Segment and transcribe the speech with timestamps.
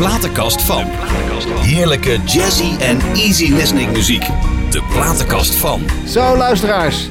[0.00, 0.84] platenkast van.
[1.60, 4.26] Heerlijke jazzy en easy listening muziek.
[4.70, 5.82] De platenkast van.
[6.06, 7.08] Zo, luisteraars.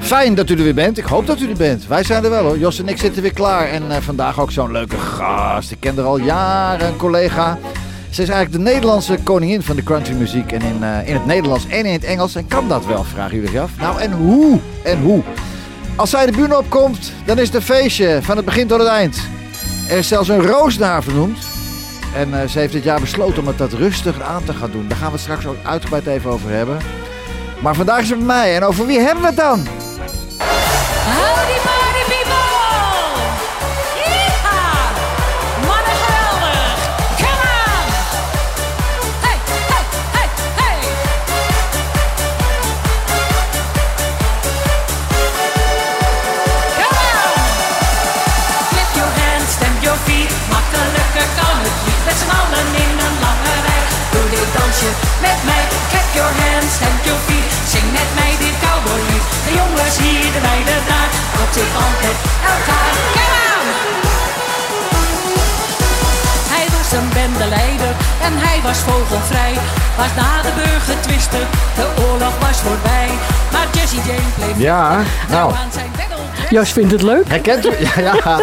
[0.00, 0.98] Fijn dat u er weer bent.
[0.98, 1.86] Ik hoop dat u er bent.
[1.86, 2.58] Wij zijn er wel hoor.
[2.58, 3.68] Jos en ik zitten weer klaar.
[3.68, 5.70] En eh, vandaag ook zo'n leuke gast.
[5.70, 7.58] Ik ken er al jaren, een collega.
[8.10, 10.52] Ze is eigenlijk de Nederlandse koningin van de countrymuziek.
[10.52, 12.34] En in, eh, in het Nederlands en in het Engels.
[12.34, 13.70] En kan dat wel, vragen jullie zich af.
[13.78, 14.58] Nou, en hoe?
[14.84, 15.22] En hoe?
[15.96, 18.18] Als zij de bühne opkomt, dan is het een feestje.
[18.22, 19.20] Van het begin tot het eind.
[19.88, 21.38] Er is zelfs een roos naar vernoemd.
[22.16, 24.88] En eh, ze heeft dit jaar besloten om het dat rustiger aan te gaan doen.
[24.88, 26.78] Daar gaan we het straks ook uitgebreid even over hebben.
[27.62, 28.56] Maar vandaag is het bij mij.
[28.56, 29.66] En over wie hebben we het dan?
[55.28, 55.64] Met mij.
[55.90, 57.50] Clap your hands, stamp your feet.
[57.72, 59.24] Zing met mij dit cowboylied.
[59.46, 61.10] De jongens hier, de meiden daar.
[61.42, 62.16] Op zich altijd
[62.52, 62.92] elkaar.
[63.16, 63.66] Come on!
[66.54, 67.92] Hij was een bendeleider
[68.26, 69.54] en hij was vogelvrij.
[70.00, 71.44] Was na de burgertwisten,
[71.78, 73.08] de oorlog was voorbij.
[73.52, 75.46] Maar Jesse James bleef Ja, nou.
[75.54, 76.15] aan zijn battle.
[76.50, 77.28] Jos vindt het leuk?
[77.28, 77.70] Herkent u?
[77.96, 78.40] Ja,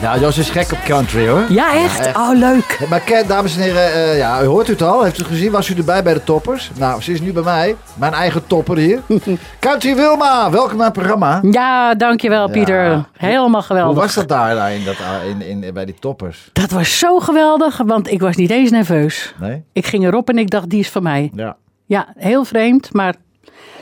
[0.00, 0.18] ja.
[0.18, 1.44] Jos is gek op country hoor.
[1.48, 2.00] Ja, echt?
[2.00, 2.16] echt.
[2.16, 2.78] Oh, leuk.
[2.90, 5.02] Maar ken, dames en heren, eh, ja, u hoort het al.
[5.02, 5.50] Heeft u gezien?
[5.50, 6.70] Was u erbij bij de toppers?
[6.78, 7.76] Nou, ze is nu bij mij.
[7.94, 9.00] Mijn eigen topper hier.
[9.60, 11.40] Country Wilma, welkom naar het programma.
[11.50, 12.84] Ja, dankjewel Pieter.
[12.84, 13.08] Ja.
[13.12, 13.92] Helemaal geweldig.
[13.92, 14.96] Hoe was dat daar, in dat,
[15.28, 16.50] in, in, bij die toppers?
[16.52, 19.34] Dat was zo geweldig, want ik was niet eens nerveus.
[19.40, 19.64] Nee?
[19.72, 21.30] Ik ging erop en ik dacht, die is van mij.
[21.34, 21.56] Ja.
[21.86, 23.14] Ja, heel vreemd, maar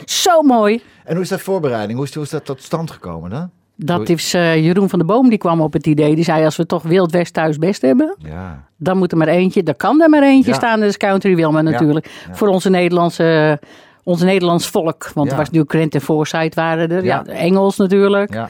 [0.05, 0.83] zo mooi.
[1.05, 1.97] En hoe is dat voorbereiding?
[1.97, 3.49] Hoe is, hoe is dat tot stand gekomen dan?
[3.75, 6.15] Dat is eh, Jeroen van der Boom, die kwam op het idee.
[6.15, 8.63] Die zei, als we toch Wild West thuis best hebben, Ja.
[8.77, 9.63] dan moet er maar eentje.
[9.63, 10.57] Dan kan er maar eentje Ja.
[10.57, 10.79] staan.
[10.79, 12.09] Dat is Country Wilma natuurlijk.
[12.27, 12.35] ja.
[12.35, 13.59] Voor onze Nederlandse...
[14.05, 15.11] Ons Nederlands volk.
[15.13, 17.03] Want er was natuurlijk Grant en Forsyth waren er.
[17.03, 17.23] Ja.
[17.25, 17.31] Ja.
[17.33, 18.33] Engels natuurlijk.
[18.33, 18.49] Ja.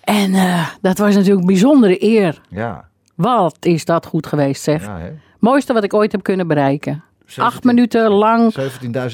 [0.00, 2.40] En eh, dat was natuurlijk een bijzondere eer.
[2.50, 2.88] Ja.
[3.14, 4.90] Wat is dat goed geweest, zeg.
[5.38, 7.02] Mooiste wat ik ooit heb kunnen bereiken.
[7.26, 8.54] 17 Acht minuten lang.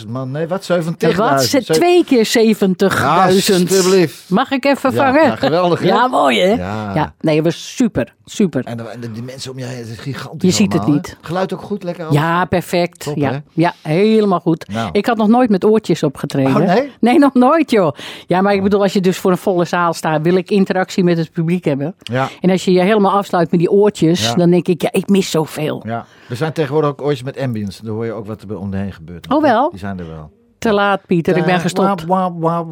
[0.03, 0.31] 17.000 man.
[0.31, 0.69] Nee, wat?
[0.73, 0.91] 70.000?
[0.99, 2.71] Dat was het twee keer 70.000.
[2.77, 4.31] Ja, alsjeblieft.
[4.31, 5.25] Mag ik even Ja, vangen?
[5.25, 5.87] ja, geweldig, hè?
[5.87, 6.53] Ja, mooi hè?
[6.53, 6.95] Ja.
[6.95, 7.15] Ja.
[7.21, 8.65] nee, was super, super.
[8.65, 11.09] En, de, en die mensen om je heen, het is gigantisch Je ziet het niet.
[11.11, 11.15] hè?
[11.21, 12.07] Geluid ook goed, lekker?
[12.13, 12.99] Ja, perfect.
[13.01, 13.21] Top, hè?
[13.21, 13.43] ja.
[13.53, 14.69] ja, helemaal goed.
[14.69, 14.89] Nou.
[14.93, 16.57] Ik had nog nooit met oortjes opgetreden.
[16.57, 16.91] Oh, nee?
[17.01, 17.93] Nee, nog nooit joh.
[18.27, 21.05] Ja, maar ik bedoel, als je dus voor een volle zaal staat, wil ik interactie
[21.05, 21.95] met het publiek hebben.
[22.03, 22.29] Ja.
[22.41, 25.31] En als je je helemaal afsluit met die oortjes, dan denk ik, ja, ik mis
[25.31, 25.83] zoveel.
[25.87, 27.85] Ja, er zijn tegenwoordig ook oortjes met ambience.
[28.01, 29.29] Hoor je ook wat er om je heen gebeurt.
[29.29, 29.71] Oh, wel?
[29.71, 30.31] Die zijn er wel.
[30.59, 31.37] Te laat, Pieter.
[31.37, 32.05] Ik ben gestopt.
[32.05, 32.65] Wap, waar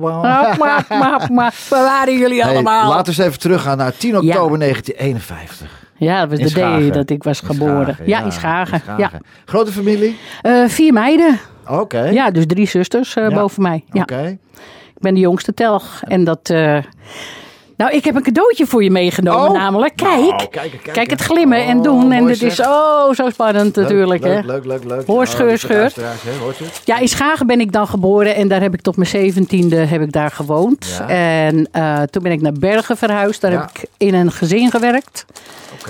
[1.69, 2.89] waren jullie Hey, allemaal?
[2.89, 4.17] laten we eens even teruggaan naar 10 Ja.
[4.19, 5.87] oktober 1951.
[5.97, 6.81] Ja, dat was In de Schagen.
[6.81, 7.85] day dat ik was In geboren.
[7.85, 8.83] Schagen, ja, in Schagen.
[8.97, 9.11] Ja.
[9.45, 10.17] Grote familie?
[10.43, 11.39] Eh, vier meiden.
[11.69, 12.03] Oké.
[12.03, 13.35] Ja, dus drie zusters eh, Ja.
[13.35, 13.85] boven mij.
[13.93, 14.03] Ja.
[14.03, 14.39] Oké.
[14.95, 16.03] Ik ben de jongste telg.
[16.03, 16.51] En dat...
[16.51, 16.79] eh,
[17.79, 19.55] Nou, ik heb een cadeautje voor je meegenomen Oh.
[19.55, 19.97] namelijk.
[19.97, 21.13] Kijk, Nou, kijk, kijken.
[21.13, 22.13] het glimmen en Oh, doen.
[22.13, 24.23] En dit is oh, zo spannend natuurlijk.
[24.25, 24.41] leuk, hè?
[24.53, 25.07] Leuk, leuk, leuk.
[25.07, 25.97] Hoor, scheur, het?
[26.85, 30.03] Ja, in Schagen ben ik dan geboren en daar heb ik tot mijn zeventiende heb
[30.03, 30.87] ik daar gewoond.
[30.99, 31.09] Ja.
[31.09, 33.41] En eh, toen ben ik naar Bergen verhuisd.
[33.41, 33.61] Daar Ja.
[33.61, 35.25] heb ik in een gezin gewerkt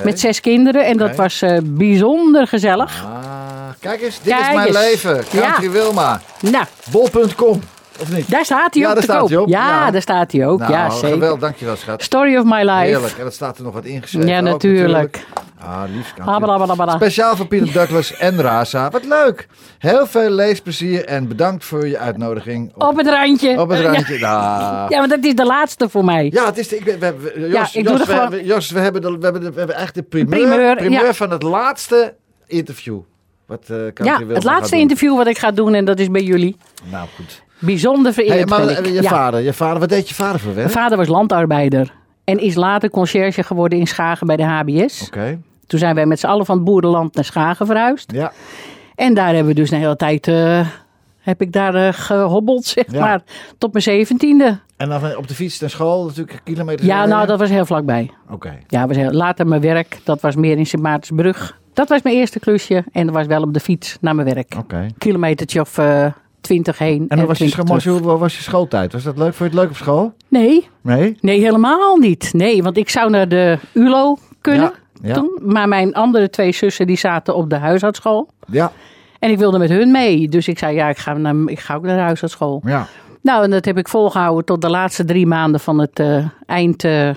[0.05, 0.87] met zes kinderen.
[0.87, 3.05] En dat was eh, bijzonder gezellig.
[3.05, 4.77] Ah, kijk eens, dit is Kijk mijn eens.
[4.79, 5.15] leven.
[5.31, 5.71] Country Ja.
[5.71, 6.21] Wilma.
[6.41, 7.61] Nou, Bol.com,
[8.01, 8.31] of niet?
[8.31, 9.29] daar staat hij Ja, ook daar te staat koop.
[9.29, 9.49] hij op.
[9.49, 9.91] Ja, Ja.
[9.91, 10.59] daar staat hij ook.
[10.59, 11.09] Nou, ja, zeker.
[11.09, 11.41] geweldig.
[11.41, 12.03] Dankjewel, schat.
[12.03, 12.71] Story of my life.
[12.87, 13.15] Heerlijk.
[13.19, 14.29] En dat staat er nog wat ingeschreven.
[14.29, 15.27] Ja, ook natuurlijk.
[15.61, 16.15] Ah, lief.
[16.19, 16.93] Habalabalabala.
[16.97, 18.91] Speciaal voor Peter Douglas en Raza.
[18.91, 19.47] Wat leuk.
[19.79, 22.73] Heel veel leesplezier en bedankt voor je uitnodiging.
[22.77, 23.61] Op het randje.
[23.61, 24.19] op het randje.
[24.19, 24.87] Ja.
[24.89, 26.29] Ja, want dat is de laatste voor mij.
[26.33, 28.45] Ja, het is de, ik, we, we, Jos, Ja, ik doe Jos, we, gewoon- we-
[28.45, 31.15] Jos, we hebben, de, we, hebben de, we hebben echt de primeur, primeur, primeur ja.
[31.15, 32.15] van het laatste
[32.47, 32.99] interview.
[33.47, 36.23] Wat, eh Country Ja, het laatste interview wat ik ga doen en dat is bij
[36.23, 36.57] jullie.
[36.91, 37.43] Nou, goed.
[37.59, 39.09] Bijzonder Hey, vereerd maar ben eh, je Ja.
[39.09, 40.67] vader, je vader, wat deed je vader voor werk?
[40.67, 41.93] Mijn vader was landarbeider
[42.25, 45.03] en is later conciërge geworden in Schagen bij de HBS.
[45.07, 48.13] Oké, Toen zijn wij met z'n allen van het boerenland naar Schagen verhuisd.
[48.13, 48.33] ja.
[48.95, 50.67] En daar hebben we dus een hele tijd, eh,
[51.19, 53.01] heb ik daar eh, gehobbeld, zeg Ja.
[53.01, 53.23] maar,
[53.59, 54.59] tot mijn zeventiende.
[54.77, 58.11] En dan op de fiets naar school natuurlijk kilometers Ja, nou, dat was heel vlakbij.
[58.31, 58.59] Oké.
[58.67, 61.59] Ja, was heel, later mijn werk, dat was meer in Sint Maartensbrug.
[61.73, 64.55] Dat was mijn eerste klusje en dat was wel op de fiets naar mijn werk.
[64.59, 64.87] Oké.
[64.99, 65.79] Kilometertje of
[66.41, 68.01] twintig heen En hoe was, je, 20 scho- terug.
[68.03, 68.93] hoe was je schooltijd?
[68.93, 69.35] Was dat leuk?
[69.35, 70.13] Vond je het leuk op school?
[70.29, 71.17] Nee, Nee?
[71.21, 72.31] nee, helemaal niet.
[72.33, 75.15] Nee, want ik zou naar de ULO kunnen Ja, ja.
[75.15, 75.39] toen.
[75.43, 78.29] Maar mijn andere twee zussen die zaten op de huisartsschool.
[78.51, 78.73] Ja.
[79.19, 80.29] En ik wilde met hun mee.
[80.29, 82.63] Dus ik zei, ja, ik ga, naar, ik ga ook naar de huisartsschool.
[82.65, 82.87] Ja.
[83.23, 86.85] Nou, en dat heb ik volgehouden tot de laatste drie maanden van het eh, eind,
[86.85, 87.11] eh,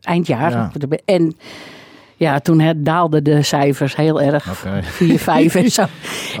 [0.00, 0.50] eindjaar.
[0.50, 0.70] Ja.
[1.04, 1.36] En
[2.18, 4.62] Ja, toen het, daalden de cijfers heel erg.
[4.82, 5.82] 4, 5 en zo.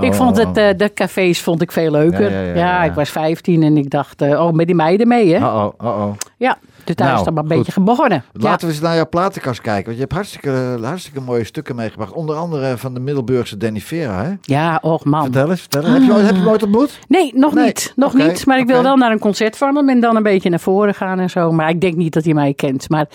[0.00, 0.68] ik Oh, vond het, oh.
[0.68, 2.30] eh, de cafés vond ik veel leuker.
[2.30, 2.84] Ja, Ja, ja, ja, ja.
[2.84, 5.38] ik was 15 en ik dacht, eh, oh, met die meiden mee, hè?
[5.38, 6.12] Uh-oh, uh-oh.
[6.36, 7.64] Ja, dus daar Nou, is het maar een goed.
[7.66, 8.24] beetje begonnen.
[8.32, 8.40] Ja.
[8.48, 9.84] Laten we eens naar jouw platenkast kijken.
[9.84, 12.12] Want je hebt hartstikke, hartstikke mooie stukken meegebracht.
[12.12, 14.22] Onder andere van de Middelburgse Danny Vera.
[14.24, 14.32] Hè?
[14.42, 15.22] ja, och man.
[15.22, 15.92] Vertel eens, vertel eens.
[15.92, 16.98] Heb, je, ooit- heb je hem ooit ontmoet?
[17.08, 17.92] Nee, nog Nee, niet.
[17.96, 18.46] Nog niet.
[18.46, 20.94] Maar ik wil wel naar een concert van hem en dan een beetje naar voren
[20.94, 21.52] gaan en zo.
[21.52, 22.88] Maar ik denk niet dat hij mij kent.
[22.90, 23.06] Maar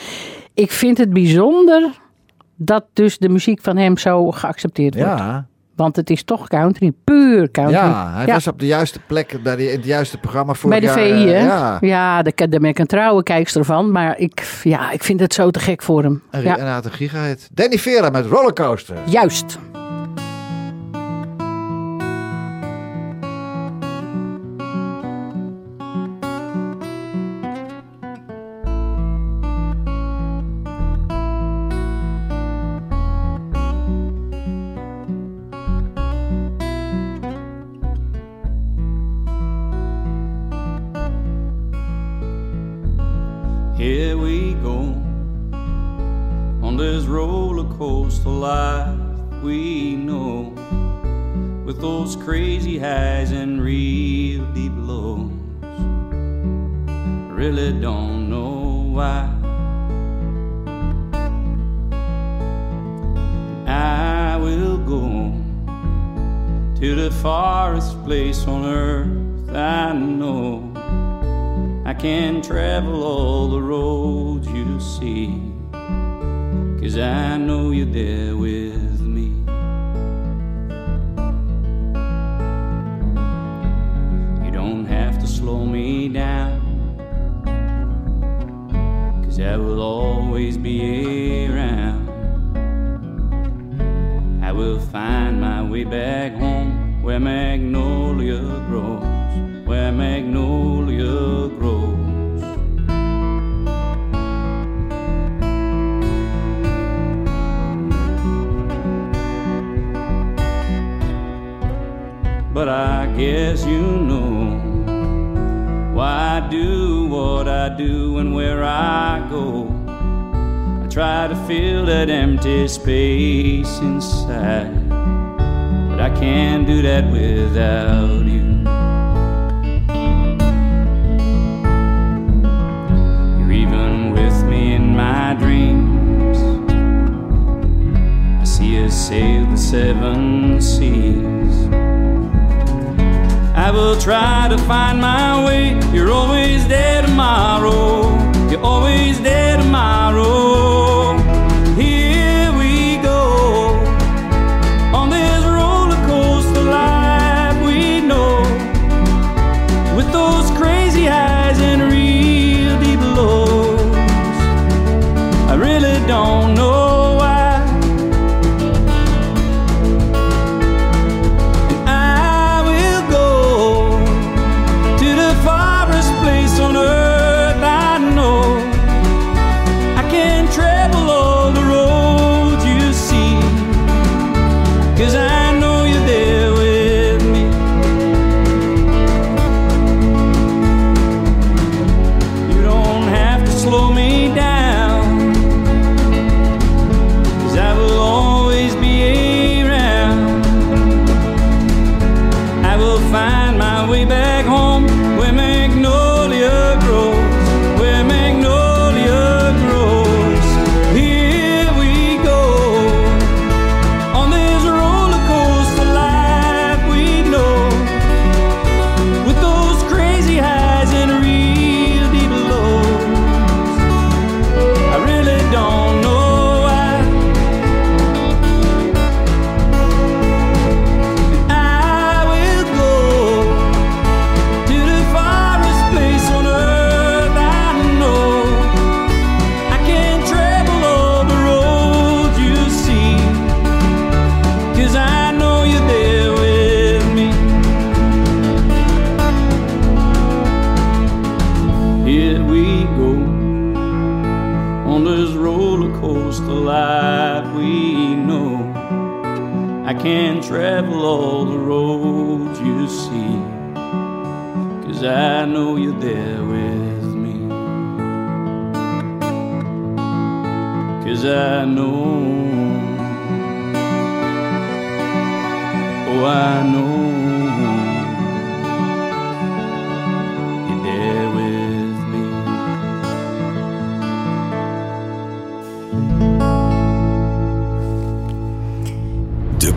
[0.54, 1.90] ik vind het bijzonder
[2.56, 5.10] dat dus de muziek van hem zo geaccepteerd wordt.
[5.20, 5.46] Ja,
[5.76, 7.76] Want het is toch country, puur country.
[7.76, 10.80] ja hij was op de juiste plek, bij die, in het juiste programma voor Bij
[10.80, 11.34] de VI, jaar, hè?
[11.34, 11.78] eh, ja.
[11.82, 13.92] ja daar, daar ben ik een trouwe kijkster van.
[13.92, 16.22] Maar ik, ja, ik vind het zo te gek voor hem.
[16.32, 17.50] En, Ja, en had een.
[17.52, 18.96] Danny Vera met Rollercoaster.
[19.06, 19.58] juist.
[48.20, 50.54] Roller coaster life we know,
[51.66, 55.32] with those crazy highs and real deep lows.
[57.32, 59.30] Really don't know why.
[63.68, 65.34] I will go
[66.80, 70.72] to the farthest place on earth I know.
[71.86, 75.53] I can travel all the roads you see.
[76.84, 78.93] Cause I know you're there with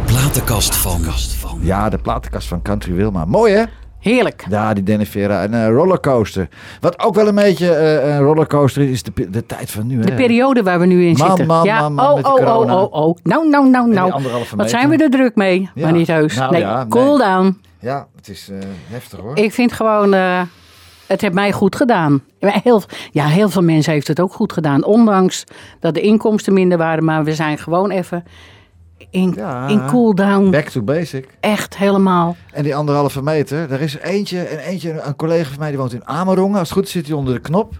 [0.07, 1.59] platenkast van.
[1.61, 3.25] Ja, de platenkast van Country Wilma.
[3.25, 3.65] Mooi hè?
[4.01, 4.47] Heerlijk.
[4.49, 5.43] Ja, die Danny Vera.
[5.43, 6.49] En een rollercoaster.
[6.81, 10.01] Wat ook wel een beetje eh, een rollercoaster is, is de, de tijd van nu.
[10.01, 10.17] De hè?
[10.17, 11.47] periode waar we nu in Man, zitten.
[11.47, 11.81] man, ja.
[11.81, 12.75] man, man, oh, met oh, corona.
[12.75, 13.17] oh, oh, oh.
[13.23, 14.11] Nou, nou, nou, nou.
[14.11, 14.79] anderhalve Wat meter.
[14.79, 15.83] zijn we er druk mee, Ja.
[15.83, 16.35] maar niet heus.
[16.37, 16.89] Nou nee, ja, nee.
[16.89, 17.61] cool down.
[17.79, 18.59] Ja, het is eh,
[18.89, 19.37] heftig hoor.
[19.37, 20.41] Ik vind gewoon, eh,
[21.07, 22.23] het heeft mij goed gedaan.
[22.41, 24.85] Maar Heel, ja, heel veel mensen heeft het ook goed gedaan.
[24.85, 25.45] Ondanks
[25.81, 27.05] dat de inkomsten minder waren.
[27.05, 28.25] Maar we zijn gewoon even
[29.11, 29.67] in, Ja.
[29.69, 30.51] in cool down.
[30.51, 31.29] Back to basic.
[31.41, 32.37] Echt helemaal.
[32.53, 35.79] En die anderhalve meter, er is er eentje, en eentje, een collega van mij die
[35.79, 36.59] woont in Amerongen.
[36.59, 37.75] Als het goed is zit hij onder de knop.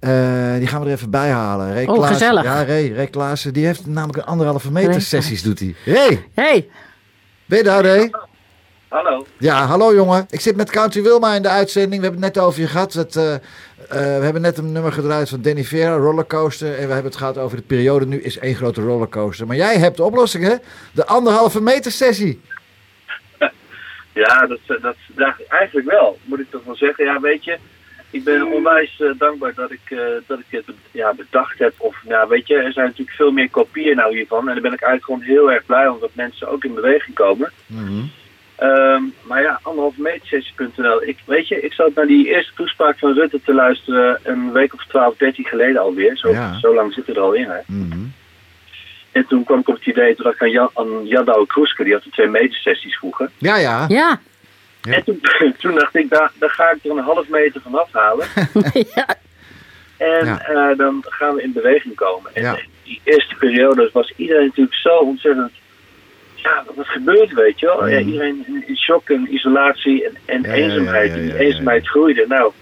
[0.00, 0.10] Eh,
[0.58, 1.72] die gaan we er even bij halen.
[1.72, 2.12] Ray Oh, Klaassen.
[2.16, 2.44] gezellig.
[2.44, 5.74] Ja, Ray, Ray Klaassen, die heeft namelijk een anderhalve meter Ray sessies doet hij.
[5.84, 6.68] Ray, hey,
[7.46, 8.10] ben je daar Ray?
[8.88, 9.26] Hallo.
[9.38, 10.26] Ja, hallo jongen.
[10.30, 12.00] Ik zit met Country Wilma in de uitzending.
[12.00, 12.94] We hebben het net over je gehad.
[13.16, 13.40] Eh, eh,
[13.88, 16.68] we hebben net een nummer gedraaid van Danny Vera, Rollercoaster.
[16.68, 18.06] En we hebben het gehad over de periode.
[18.06, 19.46] Nu is één grote rollercoaster.
[19.46, 20.54] Maar jij hebt de oplossing, hè?
[20.92, 22.40] De anderhalve meter sessie.
[24.12, 27.04] Ja, dat, eh, dat, dat, eigenlijk wel, moet ik toch wel zeggen.
[27.04, 27.58] Ja, weet je,
[28.10, 31.74] ik ben onwijs eh, dankbaar dat ik, eh, dat ik het ja, bedacht heb.
[31.76, 34.48] Of, ja, weet je, er zijn natuurlijk veel meer kopieën nou hiervan.
[34.48, 37.14] En daar ben ik eigenlijk gewoon heel erg blij om dat mensen ook in beweging
[37.14, 37.52] komen.
[38.58, 41.02] Ehm, maar ja, anderhalve metersessie.nl.
[41.02, 44.74] Ik, weet je, ik zat naar die eerste toespraak van Rutte te luisteren een week
[44.74, 46.16] of 12, 13 geleden alweer.
[46.16, 46.58] Zo, Ja.
[46.58, 47.58] zo lang zit het er al in, hè.
[47.66, 47.98] Mhm.
[49.12, 51.84] En toen kwam ik op het idee, toen dacht ik aan, Jan, aan Jadouwe Kroeske,
[51.84, 53.30] die had de twee metersessies vroeger.
[53.38, 53.84] Ja, ja.
[53.88, 54.20] ja.
[54.82, 55.20] En toen,
[55.60, 58.26] toen dacht ik, daar, daar ga ik er een half meter van afhalen.
[58.94, 59.06] ja.
[59.96, 60.40] En Ja.
[60.40, 62.30] eh, dan gaan we in beweging komen.
[62.34, 62.58] En Ja.
[62.84, 65.52] die eerste periode was iedereen natuurlijk zo ontzettend...
[66.42, 67.88] Ja, wat gebeurt, weet je wel?
[67.88, 68.08] Ja, Mhm.
[68.08, 71.14] iedereen in- shock en isolatie en, en Ja, eenzaamheid.
[71.14, 72.24] ja, eenzaamheid groeide.
[72.28, 72.52] Nou,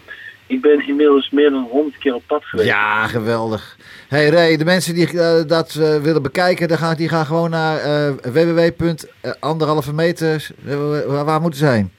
[0.46, 2.68] ik ben inmiddels meer dan honderd keer op pad geweest.
[2.68, 3.76] Ja, geweldig.
[4.08, 7.50] Hey Ray, de mensen die eh, dat eh, willen bekijken, die gaan, die gaan gewoon
[7.50, 10.46] naar eh www.anderhalve meter.
[10.66, 11.92] eh, waar, waar moeten ze zijn?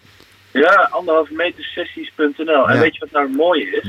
[0.52, 2.70] Ja, anderhalve meter sessies.nl.
[2.70, 3.84] En weet je wat nou het mooie is?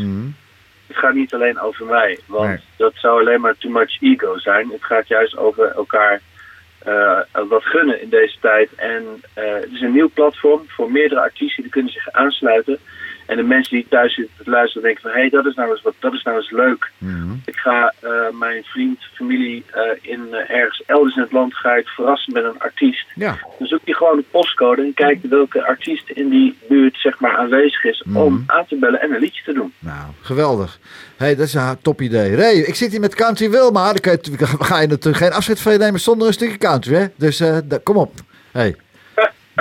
[0.87, 2.59] Het gaat niet alleen over mij, want Nee.
[2.76, 4.68] dat zou alleen maar too much ego zijn.
[4.73, 6.21] Het gaat juist over elkaar
[6.88, 8.75] eh, wat gunnen in deze tijd.
[8.75, 12.78] En eh, het is een nieuw platform voor meerdere artiesten die kunnen zich aansluiten.
[13.28, 15.11] En de mensen die thuis zitten te luisteren denken van...
[15.11, 16.90] hé, hey, dat is nou eens wat, dat is nou eens leuk.
[17.44, 21.75] Ik ga eh, mijn vriend, familie eh, in eh, ergens elders in het land ga
[21.75, 23.06] ik verrassen met een artiest.
[23.14, 23.38] Ja.
[23.58, 27.37] Dan zoek je gewoon de postcode en kijk welke artiest in die buurt zeg maar
[27.37, 29.73] aanwezig is om aan te bellen en een liedje te doen.
[29.78, 30.78] Nou, geweldig.
[31.16, 32.37] hey, dat is een top idee.
[32.37, 33.92] Ray, ik zit hier met Country Wilma.
[33.92, 36.94] Dan kan je, ga je natuurlijk geen afscheid van je nemen zonder een stukje country,
[36.94, 37.06] hè?
[37.16, 37.42] Dus
[37.82, 38.12] kom op.
[38.52, 38.76] Hey.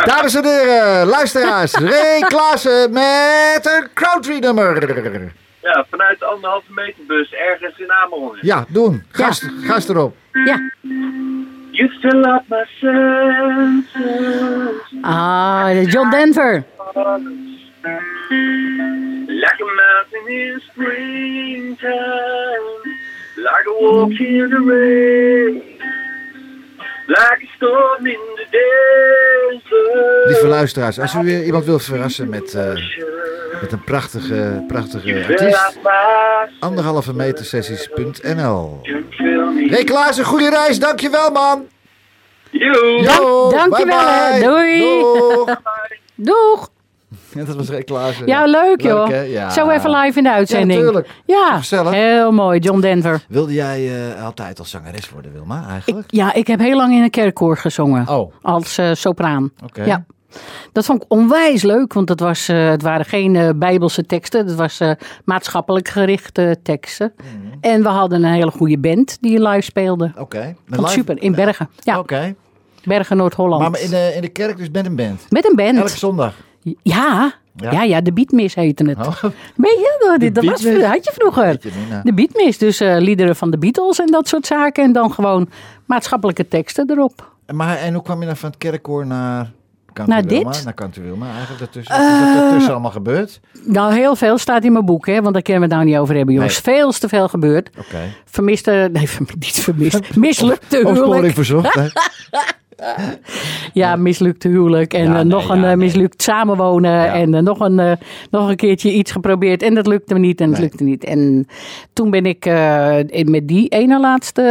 [0.06, 1.74] Dames en heren, luisteraars.
[1.74, 5.34] Ray Klaassen met een country nummer.
[5.62, 8.38] Ja, vanuit de anderhalve meter bus ergens in Amerongen.
[8.42, 9.04] Ja, doen.
[9.12, 10.16] Gast, gast erop.
[10.32, 10.60] ja.
[11.72, 13.92] You fill up my senses
[15.01, 16.63] Ah, John Denver.
[19.27, 21.88] like a mountain in springtime,
[23.36, 25.62] like a walk in the rain,
[27.07, 30.27] like a storm in the desert.
[30.27, 32.73] Lieve luisteraars, als u weer iemand wil verrassen met, eh,
[33.61, 35.79] met een prachtige, prachtige artiest,
[36.59, 38.79] anderhalve meter sessies.nl.
[38.81, 39.67] Me.
[39.69, 40.79] Ray Klaassen, goede reis.
[40.79, 41.67] Dankjewel, man.
[42.51, 44.43] Yo, dankjewel, bye bye.
[44.43, 44.79] doei.
[44.79, 45.61] Doeg.
[46.15, 46.69] Doeg.
[47.34, 47.55] Ja, dat
[47.88, 48.15] was.
[48.25, 49.27] Ja, leuk joh.
[49.29, 49.50] Ja.
[49.50, 50.72] Zo even live in de uitzending.
[50.72, 51.10] Ja, natuurlijk.
[51.25, 51.91] Ja, Gezellig.
[51.93, 52.60] heel mooi.
[52.60, 53.24] John Denver.
[53.29, 56.12] Wilde jij eh, altijd als zangeres worden, Wilma, Ik, eigenlijk?
[56.12, 58.07] ja, ik heb heel lang in een kerkkoor gezongen.
[58.07, 58.34] Oh.
[58.41, 59.51] Als eh, sopraan.
[59.63, 59.84] Oké.
[59.84, 60.05] Ja.
[60.72, 64.46] Dat vond ik onwijs leuk, want het, was, eh, het waren geen bijbelse teksten.
[64.46, 64.81] Het was
[65.25, 67.13] maatschappelijk gerichte teksten.
[67.17, 67.57] Mhm.
[67.62, 70.12] En we hadden een hele goede band die live speelde.
[70.17, 70.55] Oké.
[70.65, 71.69] Live- super, in Bergen.
[71.79, 72.36] Ja, Oké.
[72.84, 73.62] Bergen, Noord-Holland.
[73.72, 75.25] Maar in de, in de kerk dus met een band?
[75.29, 75.77] Met een band.
[75.77, 76.34] Elke zondag?
[76.81, 77.33] Ja.
[77.55, 77.71] Ja?
[77.71, 77.83] Ja.
[77.83, 78.97] ja, de Beatmis heette het.
[78.97, 79.24] Oh.
[79.55, 81.45] Weet je, dat, dat was, had je vroeger.
[81.45, 82.01] Weet je niet, nou.
[82.03, 84.83] De Beatmis, dus eh, liederen van de Beatles en dat soort zaken.
[84.83, 85.50] En dan gewoon
[85.86, 87.31] maatschappelijke teksten erop.
[87.53, 89.51] Maar, en hoe kwam je dan van het kerkkoor naar
[89.93, 90.51] Country Naar Wilma?
[90.51, 90.63] dit?
[90.75, 91.95] Naar Wilma eigenlijk daartussen.
[91.95, 93.39] Wat is er daartussen allemaal gebeurd?
[93.63, 96.00] Nou, heel veel staat in mijn boek, hè, want daar kunnen we het nou niet
[96.00, 96.57] over hebben, jongens.
[96.57, 97.69] Veel te veel gebeurd.
[97.77, 98.00] Oké.
[98.25, 99.09] Vermiste, nee,
[99.39, 100.15] niet vermist.
[100.15, 101.33] Mislukte Opsporing huwelijk.
[101.33, 101.79] verzocht.
[103.74, 105.75] Ja, mislukt huwelijk en Ja, eh, nee, nog een ja, eh, nee.
[105.77, 107.13] mislukt samenwonen Ja.
[107.13, 107.91] en eh, nog, een, eh,
[108.31, 111.03] nog een keertje iets geprobeerd en dat lukte me niet en dat lukte niet.
[111.03, 111.48] En
[111.93, 114.41] toen ben ik eh, in- met die ene laatste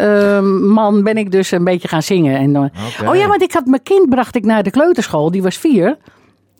[0.00, 2.36] eh, man ben ik dus een beetje gaan zingen.
[2.38, 3.08] En, Oké.
[3.08, 5.96] Oh ja, want ik had mijn kind bracht ik naar de kleuterschool, die was vier.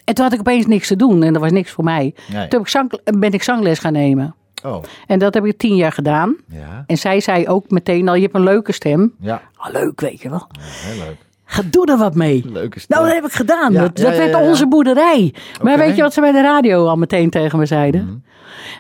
[0.04, 2.14] En toen had ik opeens niks te doen en dat was niks voor mij.
[2.30, 4.34] Toen heb ik zang, ben ik zangles gaan nemen.
[4.64, 6.37] Oh, En dat heb ik tien jaar gedaan.
[6.49, 6.85] ja.
[6.87, 9.14] En zij zei ook meteen al, je hebt een leuke stem.
[9.21, 10.47] Ja, Oh, leuk, weet je wel.
[10.61, 11.16] heel leuk.
[11.44, 12.44] Ga, doe er wat mee.
[12.52, 13.72] Nou, dat heb ik gedaan.
[13.72, 15.34] Ja, dat ja, dat ja, werd onze boerderij.
[15.62, 18.04] Maar weet je wat ze bij de radio al meteen tegen me zeiden?
[18.04, 18.14] Mhm.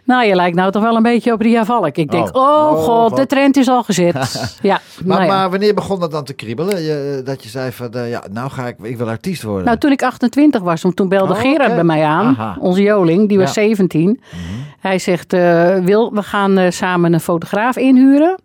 [0.04, 1.96] Nou, je lijkt nou toch wel een beetje op Ria Valk.
[1.96, 2.42] Ik denk, Oh.
[2.42, 3.18] oh, Oh, god, wat.
[3.18, 4.14] de trend is al gezet.
[4.62, 6.82] ja, Maar, nou maar wanneer begon dat dan te kriebelen?
[6.82, 9.64] Je, dat je zei van, eh, ja, nou ga ik, ik wil artiest worden.
[9.64, 12.26] Nou, toen ik 28 was, toen belde Oh, Gerard bij mij aan.
[12.26, 12.56] Aha.
[12.58, 13.60] Onze Joling, die was Ja.
[13.62, 13.70] Mhm.
[13.70, 14.20] 17.
[14.80, 18.38] Hij zegt, eh, Wil, we gaan eh, samen een fotograaf inhuren.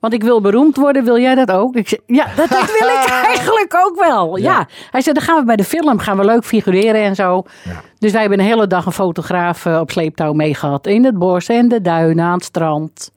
[0.00, 1.74] Want ik wil beroemd worden, wil jij dat ook?
[1.74, 4.36] Ik zeg, ja, dat, dat wil ik eigenlijk ook wel.
[4.36, 4.66] Ja.
[4.90, 7.42] Hij zei, dan gaan we bij de film, gaan we leuk figureren en zo.
[7.64, 7.82] Ja.
[7.98, 10.86] Dus wij hebben een hele dag een fotograaf eh, op sleeptouw meegehad.
[10.86, 13.10] In het bos en de duinen, aan het strand.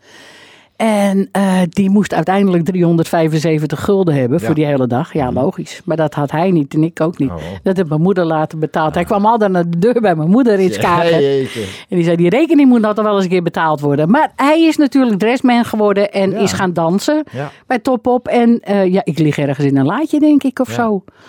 [0.84, 4.46] En eh, die moest uiteindelijk 375 gulden hebben Ja.
[4.46, 5.14] voor die hele dag.
[5.14, 5.82] Ja, logisch.
[5.86, 7.30] Maar dat had hij niet en ik ook niet.
[7.30, 7.36] Oh.
[7.64, 8.94] Dat heb mijn moeder laten betaald.
[8.96, 11.22] Hij kwam altijd naar de deur bij mijn moeder in Skagen.
[11.22, 11.62] Jeetje.
[11.62, 14.10] En die zei, die rekening moet toch wel eens een keer betaald worden.
[14.10, 16.38] Maar hij is natuurlijk dressman geworden en Ja.
[16.40, 17.52] is gaan dansen Ja.
[17.68, 18.28] bij Top Op.
[18.28, 20.74] En eh, ja, ik lig ergens in een laadje, denk ik, of Ja.
[20.74, 20.82] zo.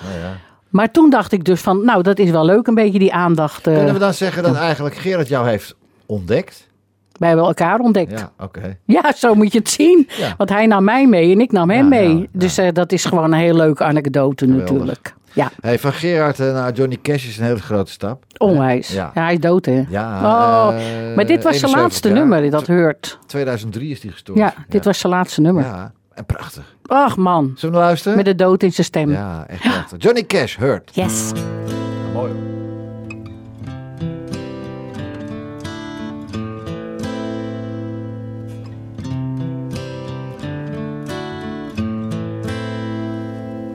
[0.03, 0.37] Nou ja.
[0.69, 3.67] Maar toen dacht ik dus van, nou, dat is wel leuk, een beetje die aandacht.
[3.67, 6.71] eh, Kunnen we dan zeggen dat eigenlijk Gerard jou heeft ontdekt?
[7.27, 8.11] Hebben elkaar ontdekt.
[8.11, 8.31] Ja.
[8.39, 9.13] Ja, oké.
[9.17, 10.09] zo moet je het zien.
[10.19, 10.35] Ja.
[10.37, 12.09] Want hij nam mij mee en ik nam hem Ja, mee.
[12.15, 12.27] ja, ja.
[12.33, 14.71] Dus eh, dat is gewoon een heel leuke anekdote Geweldig.
[14.71, 15.15] natuurlijk.
[15.35, 18.25] Ja, Hey, van Gerard eh, naar Johnny Cash is een hele grote stap.
[18.39, 18.89] onwijs.
[18.93, 19.11] Ja.
[19.15, 19.23] Ja.
[19.23, 19.83] hij is dood, hè?
[19.89, 22.17] Ja, Oh, eh, maar dit was zijn 71 laatste jaar.
[22.19, 23.19] nummer, dat heurt.
[23.27, 24.45] 2003 is die gestorven.
[24.45, 25.65] Ja, dit was zijn laatste nummer.
[25.65, 26.77] Ja, en prachtig.
[26.87, 28.17] Ach man, Zullen we luisteren?
[28.17, 29.11] met de dood in zijn stem.
[29.11, 30.03] Ja, echt prachtig.
[30.03, 30.91] Johnny Cash, Hurt.
[30.95, 31.31] Yes.
[32.13, 32.62] Mooi.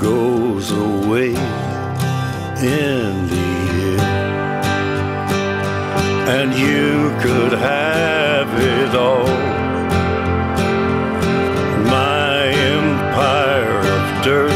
[0.00, 4.00] goes away in the end.
[6.28, 9.26] And you could have it all.
[11.88, 14.55] My empire of dirt.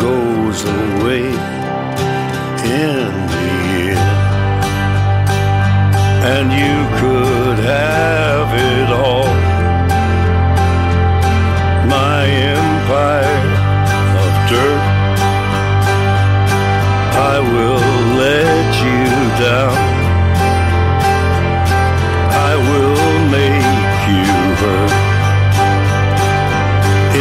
[0.00, 1.26] goes away
[2.82, 3.48] in the
[3.92, 4.16] end.
[6.32, 9.32] And you could have it all.
[11.88, 13.50] My empire
[14.24, 14.84] of dirt.
[17.32, 19.04] I will let you
[19.46, 19.78] down.
[22.48, 24.94] I will make you hurt.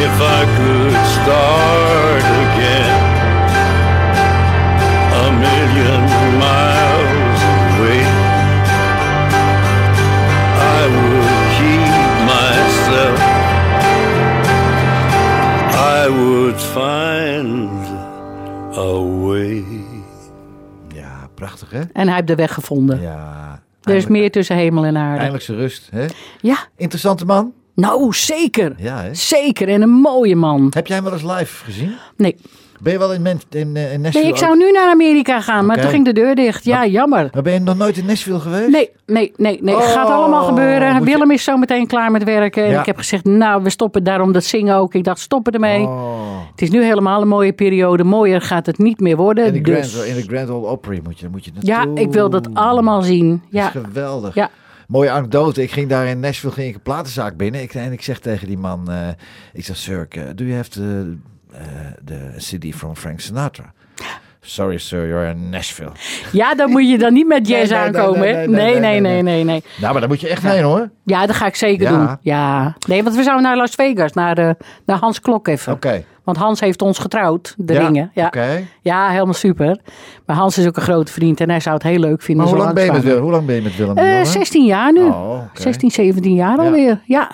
[0.06, 1.85] If I could start
[16.60, 17.70] find
[18.78, 19.64] a way.
[20.94, 21.82] Ja, prachtig hè?
[21.94, 23.02] En hij heeft de weg gevonden.
[23.02, 23.64] Ja.
[23.84, 25.18] Er is meer tussen hemel en aarde.
[25.18, 26.06] Eindelijk zijn rust, hè?
[26.42, 26.58] Ja.
[26.76, 27.54] Interessante man.
[27.76, 28.74] Nou, zeker.
[28.78, 29.14] Ja, hè?
[29.14, 29.70] Zeker.
[29.70, 30.72] En een mooie man.
[30.76, 31.96] Heb jij hem wel eens live gezien?
[32.18, 32.36] Nee.
[32.80, 34.24] Ben je wel in, eh, in, Nashville?
[34.24, 36.66] Nee, ik zou nu naar Amerika gaan, maar toen ging de deur dicht.
[36.66, 37.30] Ja, jammer.
[37.34, 38.70] Maar ben je nog nooit in Nashville geweest?
[38.70, 39.60] Nee, nee, nee.
[39.62, 39.76] nee.
[39.76, 41.04] Gaat allemaal oh, gebeuren.
[41.04, 42.66] Willem is zo meteen klaar met werken.
[42.66, 44.94] En ik heb gezegd, nou, we stoppen daarom dat zingen ook.
[44.94, 45.82] Ik dacht, stoppen ermee.
[45.82, 46.38] Oh.
[46.56, 48.04] Het is nu helemaal een mooie periode.
[48.04, 49.46] Mooier gaat het niet meer worden.
[49.46, 49.94] In de, dus.
[49.94, 53.02] Grand, in de Grand Ole Opry moet je, moet je Ja, ik wil dat allemaal
[53.02, 53.30] zien.
[53.30, 54.36] Dat Ja, is geweldig.
[54.36, 54.50] Ja.
[54.88, 55.62] Mooie anekdote.
[55.62, 57.62] Ik ging daar in Nashville ging ik een platenzaak binnen.
[57.62, 59.08] Ik, en ik zeg tegen die man, eh,
[59.54, 61.16] ik zeg, sir, eh, do you have the,
[61.52, 61.60] eh,
[62.06, 63.74] the CD from Frank Sinatra?
[64.42, 65.92] Sorry sir, you're in Nashville.
[66.32, 68.20] ja dan moet je dan niet met jazz Nee, aankomen.
[68.20, 69.64] nee, nee, Nee, nee, nee.
[69.82, 70.90] Nou, maar daar moet je echt heen hoor.
[71.04, 71.98] Ja, dat ga ik zeker Ja.
[72.08, 72.18] doen.
[72.22, 72.76] Ja.
[72.88, 75.74] Nee, want we zouden naar Las Vegas, naar, de, naar Hans Klok even.
[75.74, 76.04] Oké.
[76.26, 78.12] Want Hans heeft ons getrouwd, de Ja, ringen.
[78.14, 78.32] Ja.
[78.82, 79.80] Ja, helemaal super.
[80.26, 82.46] Maar Hans is ook een grote vriend en hij zou het heel leuk vinden.
[82.46, 83.04] Maar hoe lang, ben je met.
[83.04, 83.22] Willem?
[83.22, 83.98] hoe lang ben je met Willem?
[83.98, 84.26] Eh, Jongen?
[84.26, 85.04] 16 jaar nu.
[85.04, 85.62] Oh, oké.
[85.62, 86.64] 16, 17 jaar Ja.
[86.64, 87.02] alweer.
[87.06, 87.32] Ja.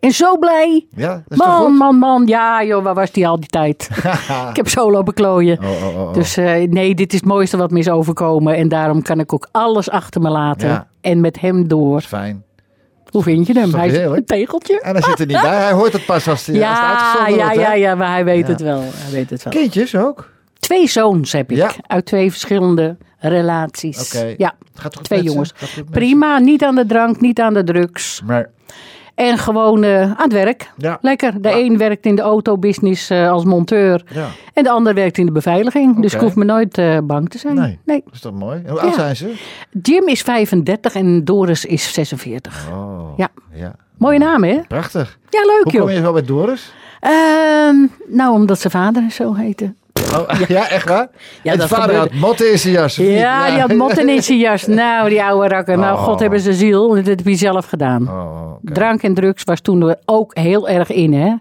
[0.00, 0.86] En zo blij.
[0.96, 2.26] Ja, is Man, man, man.
[2.26, 3.88] Ja, joh, waar was die al die tijd?
[4.50, 5.58] ik heb zo lopen klooien.
[5.62, 6.12] Oh, oh, oh, oh.
[6.14, 8.56] Dus eh, nee, dit is het mooiste wat me is overkomen.
[8.56, 10.68] En daarom kan ik ook alles achter me laten.
[10.68, 10.86] Ja.
[11.00, 12.00] En met hem door.
[12.00, 12.44] Fijn.
[13.14, 13.74] Hoe vind je hem?
[13.74, 14.80] Hij is een tegeltje.
[14.80, 15.56] En hij zit er niet bij.
[15.62, 17.60] Hij hoort het pas als, hij als het Ja, uitgezonden ja, wordt.
[17.60, 18.52] ja, ja, maar hij weet Ja.
[18.52, 18.80] het wel.
[18.80, 19.52] Hij weet het wel.
[19.52, 20.30] Kindjes ook?
[20.58, 21.56] Twee zoons heb ik.
[21.56, 21.70] Ja.
[21.86, 24.14] Uit twee verschillende relaties.
[24.16, 24.34] Oké.
[24.36, 25.52] Ja, Gaat toch twee jongens.
[25.74, 28.22] Goed Prima, niet aan de drank, niet aan de drugs.
[28.26, 28.50] Maar,
[29.14, 30.70] En gewoon eh, aan het werk.
[30.76, 30.98] ja.
[31.00, 31.42] Lekker.
[31.42, 31.56] De Ja.
[31.56, 34.04] een werkt in de autobusiness eh, als monteur.
[34.12, 34.26] ja.
[34.54, 36.00] En de ander werkt in de beveiliging.
[36.00, 37.54] Dus ik hoef me nooit eh, bang te zijn.
[37.54, 37.78] Nee.
[37.84, 38.02] nee.
[38.04, 38.62] Dat is toch mooi?
[38.64, 39.34] En hoe oud zijn ze?
[39.82, 42.68] Jim is 35 en Doris is 46.
[42.72, 43.28] Oh, Ja.
[43.52, 43.74] ja.
[43.98, 44.60] Mooie naam, hè?
[44.68, 45.18] Prachtig.
[45.30, 45.82] Ja, leuk Hoe joh.
[45.82, 46.72] kom je zo bij Doris?
[47.00, 47.76] Ehm,
[48.08, 49.74] nou, omdat zijn vader zo heette.
[50.20, 50.68] Oh, ja.
[50.68, 51.08] echt waar?
[51.42, 52.10] Ja, en dat vader gebeurde.
[52.10, 52.96] had motten in zijn jas.
[52.96, 54.66] Ja, die had motten in zijn jas.
[54.84, 55.78] Nou, die oude rakker.
[55.78, 56.02] Nou, Oh.
[56.04, 56.94] god hebben ze ziel.
[56.94, 58.08] Dat heb hij zelf gedaan.
[58.08, 58.52] Oh.
[58.62, 61.32] Drank en drugs was toen ook heel erg in, hè?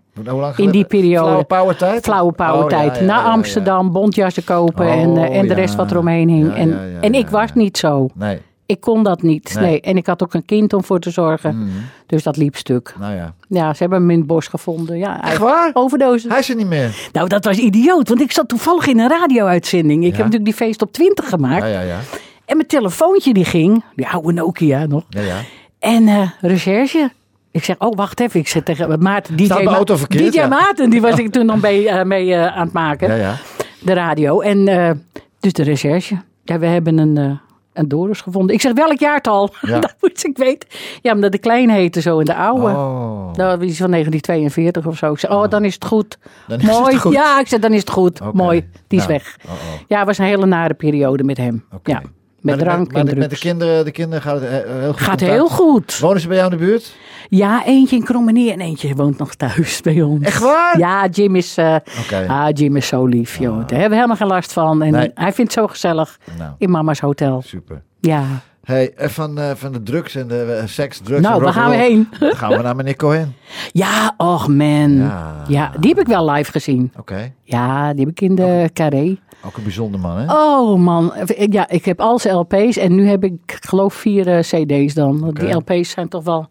[0.56, 1.26] In die periode.
[1.28, 2.04] Flauwe power tijd?
[2.04, 3.24] Flauwe power Oh, ja, Naar.
[3.24, 6.56] Amsterdam, bontjassen kopen Oh, en, eh, en de rest wat er omheen hing.
[6.56, 8.08] En en ik was niet zo.
[8.14, 8.40] Nee.
[8.66, 9.54] Ik kon dat niet.
[9.56, 9.66] Nee.
[9.66, 9.82] Nee.
[9.82, 11.58] En ik had ook een kind om voor te zorgen.
[11.58, 11.70] Mhm.
[12.06, 12.96] Dus dat liep stuk.
[13.00, 13.34] Nou ja.
[13.48, 14.98] Ja, ze hebben hem in het bos gevonden.
[14.98, 15.70] Ja, Echt waar?
[15.74, 16.30] Overdosis.
[16.32, 17.10] Hij is er niet meer.
[17.12, 18.08] Nou, dat was idioot.
[18.10, 20.04] Want ik zat toevallig in een radio-uitzending.
[20.04, 20.16] Ik Ja.
[20.16, 21.64] heb natuurlijk die feest op 20 gemaakt.
[21.64, 22.00] Ja, ja, ja.
[22.46, 23.84] En mijn telefoontje die ging.
[23.96, 25.04] Die oude Nokia nog.
[25.10, 25.38] ja, ja.
[25.80, 27.12] En eh, recherche.
[27.52, 28.40] Ik zeg, oh, wacht even.
[28.40, 30.46] Ik zeg tegen Maarten, DJ, Staat auto verkeerd, DJ.
[30.48, 33.08] Maarten, die was ik toen nog mee, eh, mee eh, aan het maken.
[33.08, 33.38] ja, ja.
[33.82, 34.40] De radio.
[34.42, 34.92] En eh,
[35.40, 36.22] dus de recherche.
[36.44, 37.32] Ja, we hebben een, eh
[37.74, 38.56] een Doris gevonden.
[38.56, 39.50] Ik zeg, welk jaartal?
[39.62, 39.80] Ja.
[39.80, 40.70] dat moest ik weten.
[41.02, 42.66] Ja, omdat de klein heette zo in de oude.
[42.68, 43.34] Oh.
[43.34, 45.12] Dat was iets van 1942 of zo.
[45.12, 46.18] Ik zeg, oh, dan is het goed.
[46.48, 46.98] Dan is het Mooi.
[46.98, 47.14] goed.
[47.14, 48.34] Ja, ik zeg, dan is het goed.
[48.34, 48.70] Mooi.
[48.88, 49.38] Die is Nou, weg.
[49.46, 49.58] oh, oh.
[49.88, 51.66] Ja, het was een hele nare periode met hem.
[51.84, 52.02] Ja,
[52.44, 54.92] met Maar de- drank en de- Met de kinderen, de kinderen gaat het he- heel
[54.94, 54.98] goed.
[55.02, 55.32] Gaat contact?
[55.32, 56.00] heel goed.
[56.00, 56.96] Wonen ze bij jou in de buurt?
[57.30, 60.26] Ja, eentje in Krommenie en eentje woont nog thuis bij ons.
[60.26, 60.78] Echt waar?
[60.80, 62.26] Ja, Jim is, eh, Oké.
[62.28, 63.58] ah, Jim is zo lief, joh.
[63.58, 64.82] Daar hebben we helemaal geen last van.
[64.82, 65.12] En Nee.
[65.14, 67.42] hij vindt het zo gezellig Nou, in mama's hotel.
[67.42, 67.82] super.
[68.00, 68.24] Ja.
[68.64, 71.70] Hey, eh, van, eh, van de drugs en de eh, seks, drugs Nou, waar gaan
[71.70, 72.10] we heen?
[72.20, 73.36] Dan gaan we naar meneer Cohen.
[73.72, 74.96] Ja, och man.
[74.98, 75.44] Ja.
[75.48, 75.72] Ja.
[75.80, 76.92] die heb ik wel live gezien.
[77.00, 77.34] Oké.
[77.44, 79.18] Ja, die heb ik in de Carré.
[79.46, 80.26] Ook een bijzonder man, hè?
[80.34, 81.14] Oh man,
[81.50, 85.30] ja, ik heb al zijn LP's en nu heb ik geloof vier eh, CD's dan.
[85.34, 85.54] Die.
[85.56, 86.50] LP's zijn toch wel,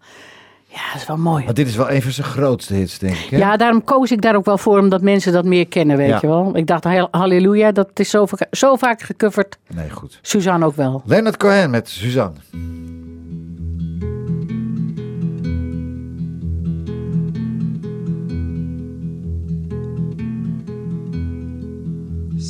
[0.67, 1.45] ja, dat is wel mooi.
[1.45, 3.31] Want dit is wel een van zijn grootste hits, denk ik.
[3.31, 3.37] Hè?
[3.37, 6.19] Ja, daarom koos ik daar ook wel voor, omdat mensen dat meer kennen, weet Ja.
[6.21, 6.57] je wel.
[6.57, 9.59] Ik dacht, hal- halleluja, dat is zo, vaak- zo vaak gecoverd.
[9.75, 10.19] Nee, goed.
[10.23, 11.03] Suzanne ook wel.
[11.05, 12.37] Leonard Cohen met Suzanne.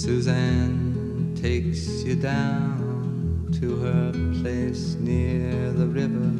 [0.02, 4.10] Suzanne takes you down to her
[4.42, 6.32] place near the river.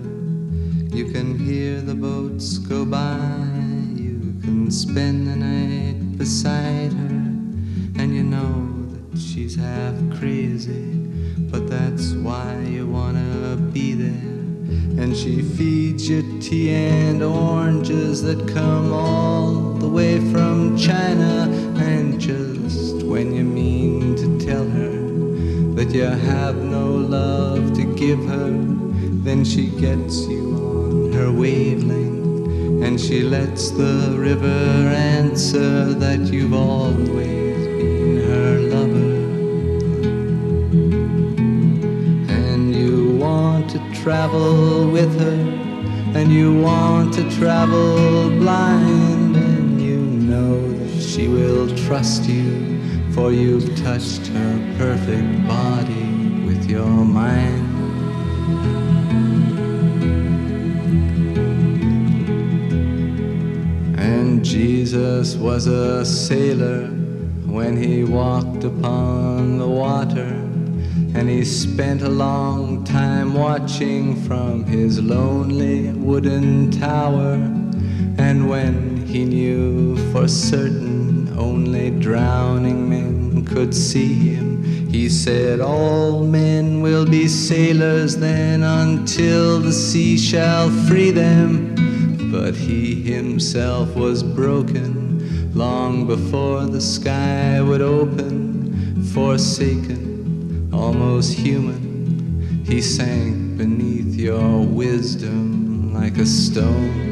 [0.93, 3.21] You can hear the boats go by.
[3.95, 7.23] You can spend the night beside her.
[8.03, 10.99] And you know that she's half crazy.
[11.49, 14.42] But that's why you wanna be there.
[14.99, 21.49] And she feeds you tea and oranges that come all the way from China.
[21.77, 24.93] And just when you mean to tell her
[25.75, 28.51] that you have no love to give her,
[29.25, 32.85] then she gets you on her wavelength.
[32.85, 37.72] And she lets the river answer that you've always
[43.63, 51.01] want to travel with her, and you want to travel blind, and you know that
[51.01, 52.81] she will trust you,
[53.13, 57.69] for you've touched her perfect body with your mind.
[63.97, 66.87] And Jesus was a sailor
[67.47, 70.52] when he walked upon the water
[71.15, 77.35] and he spent a long time watching from his lonely wooden tower.
[78.19, 86.25] And when he knew for certain only drowning men could see him, he said, All
[86.25, 91.75] men will be sailors then until the sea shall free them.
[92.33, 100.12] But he himself was broken long before the sky would open, forsaken,
[100.73, 102.65] almost human.
[102.65, 107.11] He sank beneath your wisdom like a stone.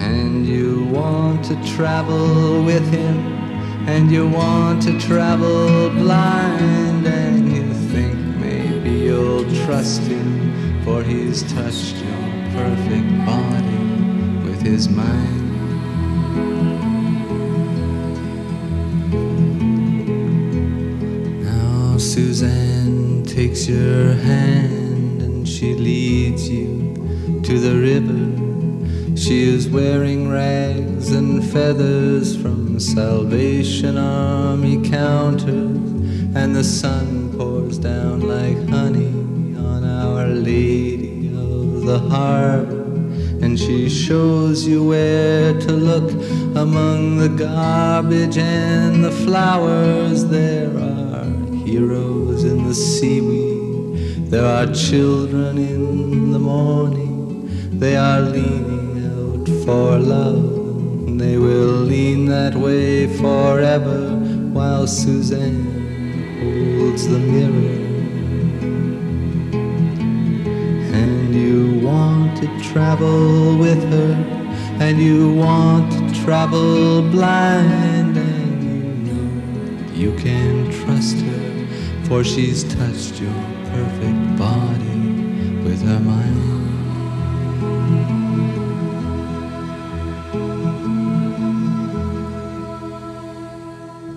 [0.00, 3.18] And you want to travel with him,
[3.88, 11.42] and you want to travel blind, and you think maybe you'll trust him, for he's
[11.52, 15.43] touched your perfect body with his mind.
[22.14, 26.94] Suzanne takes your hand and she leads you
[27.42, 29.16] to the river.
[29.16, 35.76] She is wearing rags and feathers from Salvation Army counters,
[36.36, 42.84] and the sun pours down like honey on Our Lady of the Harbor.
[43.42, 46.12] And she shows you where to look
[46.56, 50.24] among the garbage and the flowers.
[50.26, 50.93] There are
[51.74, 57.48] heroes in the seaweed, there are children in the morning,
[57.80, 61.18] they are leaning out for love.
[61.18, 64.00] They will lean that way forever
[64.56, 65.64] while Suzanne
[66.78, 67.80] holds the mirror.
[71.02, 74.12] And you want to travel with her,
[74.84, 79.26] and you want to travel blind, and you know
[80.02, 81.33] you can trust her,
[82.08, 83.32] for she's touched your
[83.72, 84.98] perfect body
[85.64, 86.54] with her mind.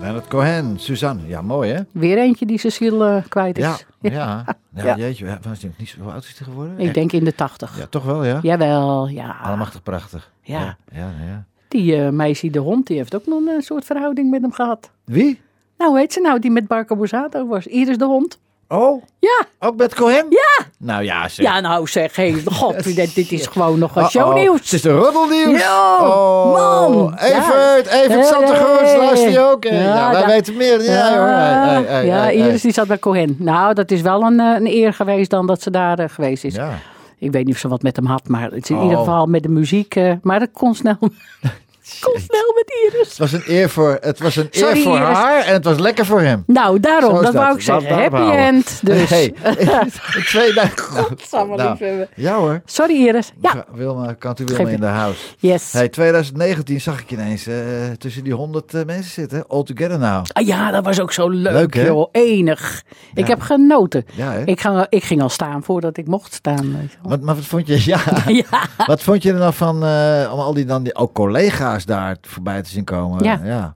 [0.00, 1.20] Leonard Cohen, Suzanne.
[1.26, 1.80] Ja, mooi hè?
[1.92, 3.64] Weer eentje die Cecile eh, kwijt is.
[3.64, 3.76] Ja,
[4.10, 4.44] ja.
[4.74, 4.84] ja.
[4.84, 4.96] Ja.
[4.96, 6.78] jeetje, was die niet zo oud is hij geworden?
[6.78, 7.78] Ik denk in de tachtig.
[7.78, 8.38] Ja, toch wel, ja?
[8.42, 9.36] Jawel, ja.
[9.42, 10.32] Allemachtig prachtig.
[10.42, 10.60] Ja.
[10.60, 11.44] Ja, ja, ja.
[11.68, 14.90] Die eh meisje de hond, die heeft ook nog een soort verhouding met hem gehad.
[15.04, 15.40] Wie?
[15.78, 17.66] Nou, hoe heet ze nou, die met Barco Borsato was?
[17.66, 18.38] Iris de hond.
[18.68, 20.26] Oh, Ja, ook met Cohen?
[20.30, 20.64] ja.
[20.78, 21.46] Nou ja, zeg.
[21.46, 24.60] Ja, nou zeg, hé, god, dit, dit is gewoon nog een Oh, oh, shownieuws.
[24.60, 25.60] Het is de roddelnieuws.
[25.60, 27.14] Ja, oh, man.
[27.18, 28.96] Evert, Evert Hey, Santegroens, hey.
[28.98, 29.64] luister je ook?
[29.64, 29.84] hè?
[29.84, 30.82] Ja, Ja, wij weten meer.
[30.82, 31.26] Ja, hoor.
[31.26, 32.58] Hey, hey, hey, ja hey, Iris hey.
[32.60, 33.36] die zat bij Cohen.
[33.38, 36.44] Nou, dat is wel een, eh, een eer geweest dan dat ze daar eh, geweest
[36.44, 36.54] is.
[36.54, 36.70] Ja.
[37.18, 38.82] Ik weet niet of ze wat met hem had, maar het is in Oh.
[38.82, 39.94] ieder geval met de muziek.
[39.96, 40.98] eh, maar dat kon snel,
[42.00, 43.08] kon snel met Iris.
[43.08, 45.16] Het was een eer voor, het was een eer voor Iris.
[45.16, 46.42] haar en het was lekker voor hem.
[46.46, 47.94] Nou, daarom, dat wou ik zeggen.
[47.94, 48.38] Happy houden.
[48.38, 48.80] end.
[48.82, 49.08] Dus.
[49.10, 49.34] Hey,
[50.26, 50.78] twee dagen.
[50.78, 52.08] Godsamme Nou, liefhebben.
[52.14, 52.60] ja hoor.
[52.64, 53.32] Sorry Iris.
[53.40, 55.18] Ja, Wilma, kant u Wilma in de house.
[55.38, 55.72] yes.
[55.72, 57.54] Hey, 2019 zag ik ineens eh,
[57.98, 59.44] tussen die 100 eh, mensen zitten.
[59.48, 60.24] All together now.
[60.32, 61.86] Ah, ja, dat was ook zo leuk, Leuk, hè?
[61.86, 62.08] joh.
[62.12, 62.82] Enig.
[63.14, 64.04] Ik heb genoten.
[64.14, 64.42] Ja, hè?
[64.44, 66.76] Ik, ga, ik ging al staan voordat ik mocht staan.
[66.80, 68.44] weet je maar wat vond je, ja, Ja.
[68.86, 72.16] wat vond je er nou van eh, om al die, dan die ook collega's daar
[72.20, 73.24] voorbij te zien komen?
[73.24, 73.40] Ja.
[73.44, 73.74] ja.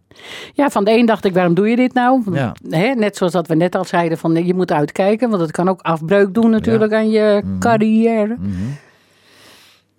[0.53, 2.23] ja, van de een dacht ik, waarom doe je dit nou?
[2.33, 2.55] Ja.
[2.69, 5.31] Hè, net zoals dat we net al zeiden, van, je moet uitkijken.
[5.31, 8.37] Want het kan ook afbreuk doen natuurlijk aan je carrière.
[8.39, 8.51] Mhm.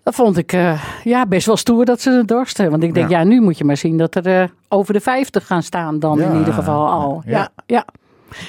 [0.02, 2.70] Dat vond ik eh, ja, best wel stoer dat ze het dorsten.
[2.70, 5.46] Want ik denk, ja, nu moet je maar zien dat er eh, over de 50
[5.46, 7.22] gaan staan dan in ieder geval al.
[7.26, 7.48] Ja.
[7.66, 7.84] Ja.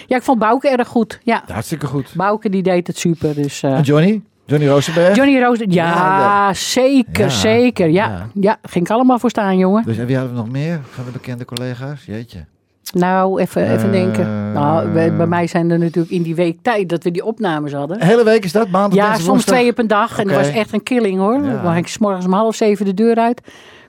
[0.07, 1.19] Ja, ik vond Bouke erg goed.
[1.23, 2.13] Ja, Hartstikke goed.
[2.15, 3.35] Bouke die deed het super.
[3.35, 4.21] Dus, eh, En Johnny?
[4.45, 5.15] Johnny Rosenberg?
[5.15, 7.89] Johnny Roos, ja, Ja, zeker, Ja, zeker.
[7.89, 8.27] Ja, ja.
[8.33, 8.57] ja.
[8.61, 9.83] ging ik allemaal voor staan, jongen.
[9.85, 12.05] Dus en wie hadden we nog meer van de bekende collega's?
[12.05, 12.45] Jeetje.
[12.93, 14.51] Nou, even, even Eh, denken.
[14.53, 17.73] Nou, bij, bij mij zijn er natuurlijk in die week tijd dat we die opnames
[17.73, 17.99] hadden.
[17.99, 18.69] De hele week is dat?
[18.69, 19.55] Maandag, Ja, soms woensdag?
[19.55, 20.19] twee op een dag.
[20.19, 21.41] En dat was echt een killing hoor.
[21.41, 23.41] Dan ging ik 's morgens om half zeven de deur uit.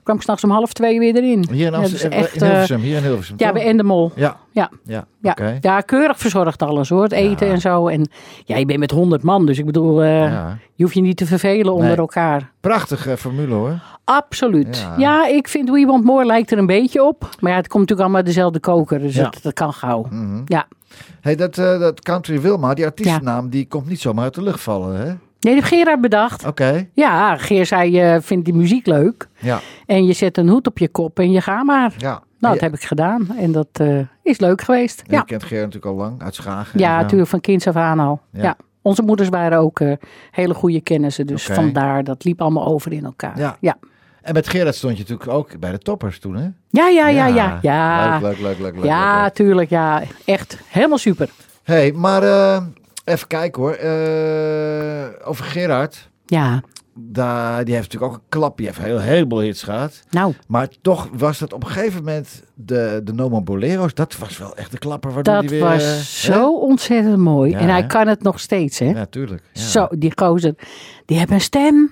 [0.07, 1.45] Kwam ik s'nachts om half twee weer erin.
[1.51, 2.79] Hier in, Ja, dus echt, in eh, Hilversum.
[2.79, 3.35] Hier in Hilversum.
[3.39, 4.11] Ja, bij Endemol.
[4.15, 5.05] Ja, Ja, ja.
[5.61, 5.81] ja.
[5.81, 7.03] keurig verzorgd alles hoor.
[7.03, 7.87] Het eten en zo.
[7.87, 8.09] En
[8.45, 9.45] ja, je bent met honderd man.
[9.45, 10.57] Dus ik bedoel, eh, Ja.
[10.75, 11.95] je hoeft je niet te vervelen onder Nee.
[11.97, 12.51] elkaar.
[12.61, 13.79] Prachtige formule hoor.
[14.03, 14.87] Absoluut.
[14.97, 15.27] Ja.
[15.27, 17.29] Ik vind We Want More lijkt er een beetje op.
[17.39, 18.99] Maar ja, het komt natuurlijk allemaal dezelfde koker.
[18.99, 20.05] Dus dat, dat kan gauw.
[20.09, 20.41] Mhm.
[20.45, 20.67] Ja.
[21.21, 24.59] Hey, dat, eh, dat Country Wilma, die artiestennaam, die komt niet zomaar uit de lucht
[24.61, 25.13] vallen, hè?
[25.39, 26.45] Nee, dat heeft Gerard bedacht.
[26.45, 29.27] Oké, Ja, Geer zei, je vindt die muziek leuk.
[29.39, 31.93] ja, En je zet een hoed op je kop en je gaat maar.
[31.97, 32.21] ja.
[32.39, 33.27] Nou, dat heb ik gedaan.
[33.37, 35.03] En dat eh, is leuk geweest.
[35.05, 36.79] Je Ja, kent Geer natuurlijk al lang, uit Schagen.
[36.79, 38.21] ja natuurlijk van kinds af aan al.
[38.31, 38.41] Ja.
[38.43, 38.55] Ja.
[38.81, 39.91] Onze moeders waren ook eh,
[40.31, 41.27] hele goede kennissen.
[41.27, 43.39] Dus vandaar, dat liep allemaal over in elkaar.
[43.39, 43.57] Ja.
[43.59, 43.77] ja.
[44.21, 46.47] En met Gerard stond je natuurlijk ook bij de toppers toen, hè?
[46.69, 47.59] Ja, ja, ja, ja.
[47.61, 49.33] Ja, Leuk, leuk, leuk, leuk, leuk, ja leuk, leuk.
[49.33, 49.69] tuurlijk.
[49.69, 51.29] Ja, echt helemaal super.
[51.63, 52.61] hey, maar eh,
[53.07, 53.71] even kijken hoor.
[53.73, 56.09] Eh, over Gerard.
[56.25, 56.61] Ja,
[56.99, 58.57] Daar, die heeft natuurlijk ook een klap.
[58.57, 60.03] Die heeft heel heleboel hits gehad.
[60.09, 63.93] nou, Maar toch was dat op een gegeven moment de, de Nomo Bolero's.
[63.93, 65.13] Dat was wel echt de klapper.
[65.13, 67.51] Waardoor dat die weer, was eh, zo ontzettend mooi.
[67.51, 67.87] Ja, en hij hè?
[67.87, 68.85] kan het nog steeds, hè?
[68.85, 69.03] hè?
[69.09, 69.37] Ja.
[69.53, 70.53] Zo, die gozer.
[71.05, 71.91] Die hebben een stem,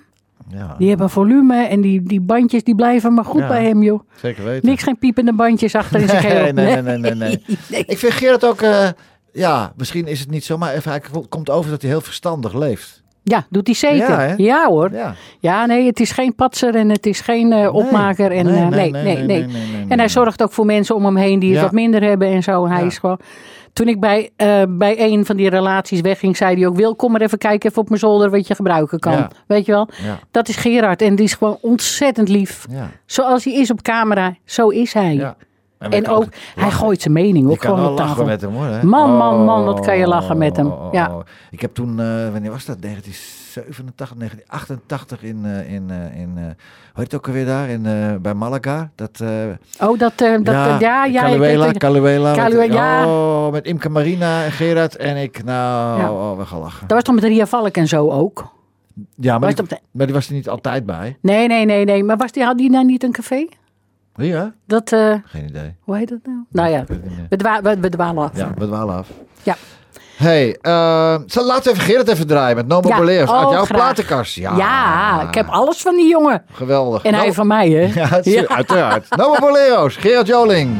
[0.49, 3.47] Ja, die hebben volume en die, die bandjes die blijven maar goed Ja.
[3.47, 3.99] bij hem, joh.
[4.15, 4.69] zeker weten.
[4.69, 6.53] Niks geen piepende bandjes achter in zijn Nee, keel.
[6.53, 7.85] nee, nee, nee, nee, nee.
[7.85, 8.61] Ik vind Gerard ook...
[8.61, 8.89] eh,
[9.35, 12.53] ja, misschien is het niet zo, maar even, hij komt over dat hij heel verstandig
[12.53, 13.03] leeft.
[13.23, 14.27] Ja, doet hij zeker.
[14.27, 14.33] Ja?
[14.37, 14.91] Ja, hoor.
[14.91, 15.15] Ja.
[15.39, 18.31] Ja, nee, het is geen patser en het is geen eh, opmaker.
[18.31, 19.47] En, nee, eh, nee, nee, nee,
[19.87, 21.63] En hij zorgt ook voor mensen om hem heen die het Ja.
[21.63, 22.65] wat minder hebben en zo.
[22.65, 23.19] En hij is gewoon...
[23.73, 26.75] Toen ik bij, eh, bij een van die relaties wegging, zei hij ook...
[26.75, 29.27] Wil, kom maar even kijken even op mijn zolder wat je gebruiken kan.
[29.47, 29.89] Weet je wel?
[30.31, 32.65] Dat is Gerard en die is gewoon ontzettend lief.
[33.05, 35.35] Zoals hij is op camera, zo is hij.
[35.79, 38.25] En ook, hij gooit zijn mening ook gewoon op tafel.
[38.25, 38.65] met hem hoor.
[38.65, 38.83] Hè?
[38.83, 40.67] Man, man, man, wat kan je lachen met hem.
[40.67, 41.09] Oh, oh, Ja.
[41.15, 41.19] oh.
[41.51, 42.81] Ik heb toen, eh, wanneer was dat?
[42.81, 46.43] 1987, 1988 in, eh, in, eh, in hoe
[46.93, 47.69] heet het ook alweer daar?
[47.69, 47.81] In,
[48.21, 48.89] bij Malaga.
[48.95, 49.21] Dat,
[49.81, 52.55] Oh, dat, dat, ja, ja, ja, ik Caluela, Caluela.
[52.57, 53.07] met- ja.
[53.07, 55.43] Oh, met Imke Marina en Gerard en ik.
[55.43, 56.11] Nou, Ja.
[56.11, 56.87] oh, we gaan lachen.
[56.87, 58.53] dat was toch met Ria Valk en zo ook?
[59.15, 61.17] Ja, maar Was die, de- maar die was er niet altijd bij.
[61.21, 62.03] Nee, nee, nee, nee.
[62.03, 63.47] Maar was die, had die nou niet een café?
[64.15, 64.53] Ja?
[64.67, 65.75] Dat, eh, Geen idee.
[65.81, 66.37] hoe heet dat nou?
[66.49, 66.83] Nou ja,
[67.29, 68.31] we, dwa we, dwalen af.
[68.37, 69.07] Ja, we dwalen af.
[69.43, 69.55] Ja.
[70.17, 70.57] Hey,
[71.25, 73.77] zal- laten we even Gerard even draaien met Nomo Ja, Boleros uit oh, jouw graag.
[73.77, 74.35] platenkast.
[74.35, 76.43] Ja, Ja, ik heb alles van die jongen.
[76.51, 77.03] Geweldig.
[77.03, 77.85] En hij No- van mij, hè?
[78.01, 79.15] Ja, het is- uiteraard.
[79.17, 80.77] Nomo Boleros, Gerard Joling.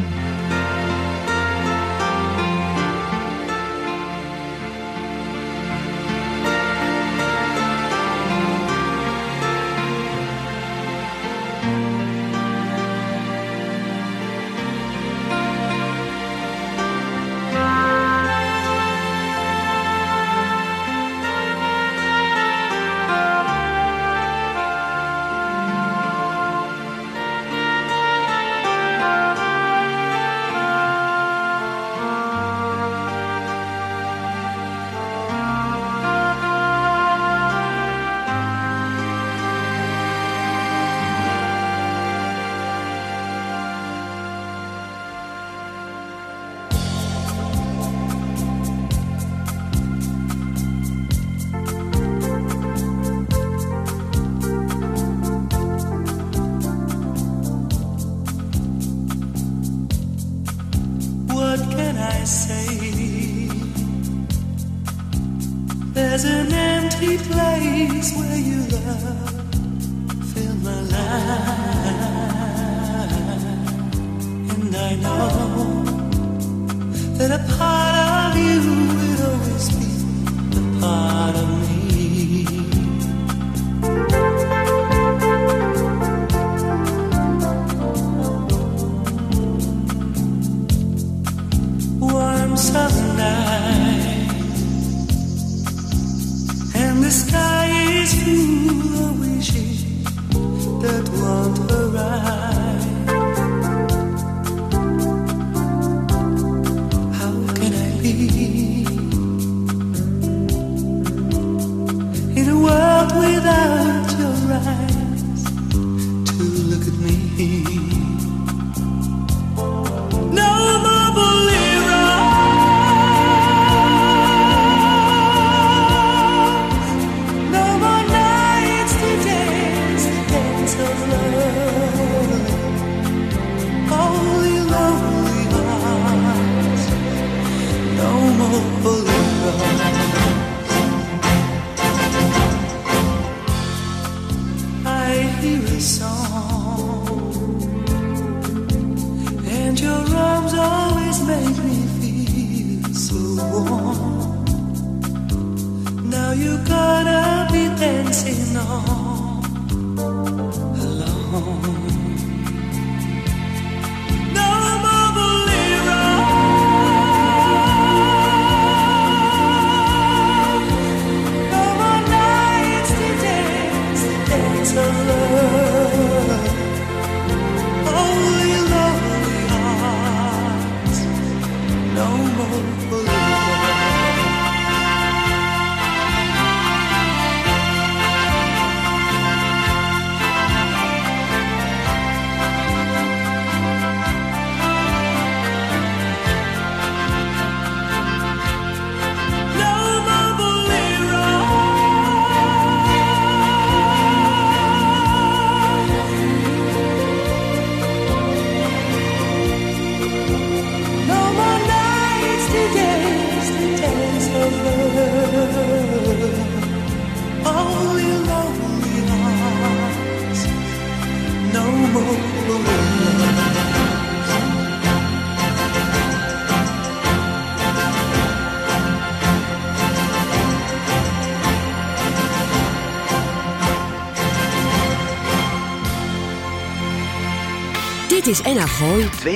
[238.26, 239.36] Dit is NH Gooi 92.0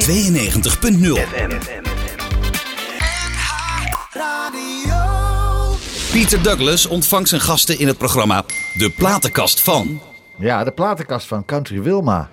[1.14, 1.52] FM.
[4.12, 4.96] Radio.
[6.12, 10.02] Pieter Douglas ontvangt zijn gasten in het programma De Platenkast van.
[10.38, 12.30] Ja, de Platenkast van Country Wilma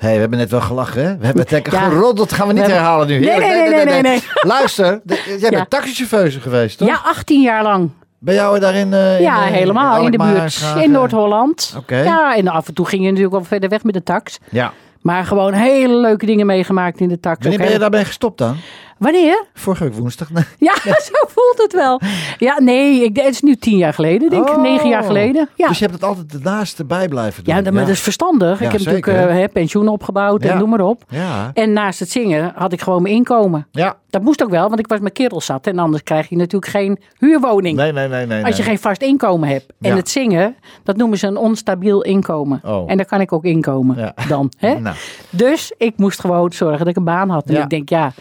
[0.00, 1.16] hey, we hebben net wel gelachen, hè?
[1.18, 1.88] We hebben het lekker Ja.
[1.88, 2.32] geroddeld.
[2.32, 3.18] Gaan we niet We herhalen nu.
[3.18, 4.22] Nee, nee, nee, nee, nee.
[4.34, 5.00] Luister,
[5.40, 6.88] jij bent taxichauffeur geweest, toch?
[6.88, 7.90] Ja, 18 jaar lang.
[8.18, 8.92] Ben jou daarin?
[8.92, 10.04] in, Ja, eh, helemaal.
[10.04, 10.64] In de buurt.
[10.82, 11.74] In Noord-Holland.
[11.78, 11.96] Oké.
[12.02, 14.38] Ja, en af en toe ging je natuurlijk wel verder weg met de tax.
[14.50, 14.72] Ja.
[15.00, 17.38] Maar gewoon hele leuke dingen meegemaakt in de tax.
[17.40, 18.56] Wanneer ben je daarbij gestopt dan?
[19.00, 19.44] Wanneer?
[19.54, 20.28] Vorige week woensdag.
[20.58, 20.74] Ja,
[21.10, 22.00] zo voelt het wel.
[22.38, 24.56] Ja, nee, ik, het is nu tien jaar geleden, denk ik.
[24.56, 24.62] Oh.
[24.62, 25.48] Negen jaar geleden.
[25.56, 27.54] Ja, Dus je hebt het altijd ernaast erbij blijven doen.
[27.54, 28.58] ja, dat, maar dat is verstandig.
[28.58, 29.00] Ja, ik heb zeker.
[29.00, 31.04] natuurlijk eh, hè, pensioen opgebouwd en noem maar op.
[31.08, 31.50] Ja.
[31.54, 33.66] En naast het zingen had ik gewoon mijn inkomen.
[33.70, 33.96] Ja.
[34.10, 35.66] Dat moest ook wel, want ik was mijn kerel zat.
[35.66, 37.76] En anders krijg je natuurlijk geen huurwoning.
[37.76, 38.44] Nee, nee, nee, nee.
[38.44, 38.70] Als je nee.
[38.70, 39.66] geen vast inkomen hebt.
[39.80, 42.60] En het zingen, dat noemen ze een onstabiel inkomen.
[42.64, 42.90] Oh.
[42.90, 44.52] En daar kan ik ook inkomen dan.
[44.58, 44.74] Hè?
[44.80, 44.96] Nou.
[45.30, 47.48] Dus ik moest gewoon zorgen dat ik een baan had.
[47.50, 48.12] En ik denk, ja,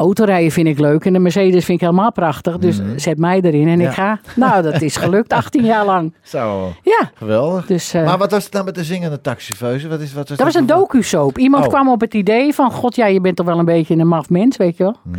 [0.00, 1.04] autorijden vind ik leuk.
[1.04, 2.58] En de Mercedes vind ik helemaal prachtig.
[2.58, 3.80] Dus zet mij erin en Mhm.
[3.80, 3.88] Ja.
[3.88, 4.20] ik ga.
[4.36, 6.14] Nou, dat is gelukt 18 jaar lang.
[6.22, 7.66] Zo, Ja, geweldig.
[7.66, 7.94] dus...
[7.94, 9.88] eh, maar wat was het dan met de zingende taxichauffeur?
[9.88, 11.38] Wat is, wat was dat was een docu-soap.
[11.38, 11.70] Iemand Oh.
[11.70, 12.70] kwam op het idee van...
[12.72, 14.96] God, ja, je bent toch wel een beetje een maf mens, weet je wel.
[15.04, 15.18] Mhm.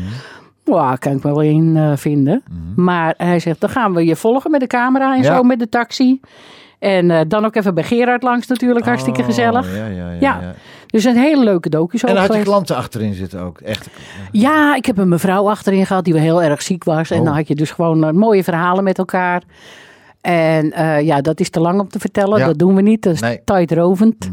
[0.66, 2.44] Ja, kan ik wel in eh, vinden.
[2.76, 5.36] Maar hij zegt, dan gaan we je volgen met de camera en Ja.
[5.36, 6.20] zo met de taxi.
[6.82, 9.76] En eh, dan ook even bij Gerard langs natuurlijk, hartstikke Oh, gezellig.
[9.78, 10.18] Ja, ja, ja.
[10.20, 10.54] Ja.
[10.88, 13.60] Dus een hele leuke docu-soap En had je klanten achterin zitten ook.
[13.60, 13.90] Echt.
[14.32, 17.12] Ja, ik heb een mevrouw achterin gehad die wel heel erg ziek was.
[17.12, 17.26] En Oh.
[17.26, 19.44] dan had je dus gewoon eh, mooie verhalen met elkaar.
[20.22, 22.40] En eh, ja, dat is te lang om te vertellen.
[22.40, 22.46] Ja.
[22.46, 23.04] Dat doen we niet.
[23.04, 23.34] Dat is Nee.
[23.36, 23.44] Mhm.
[23.46, 24.30] tijdrovend.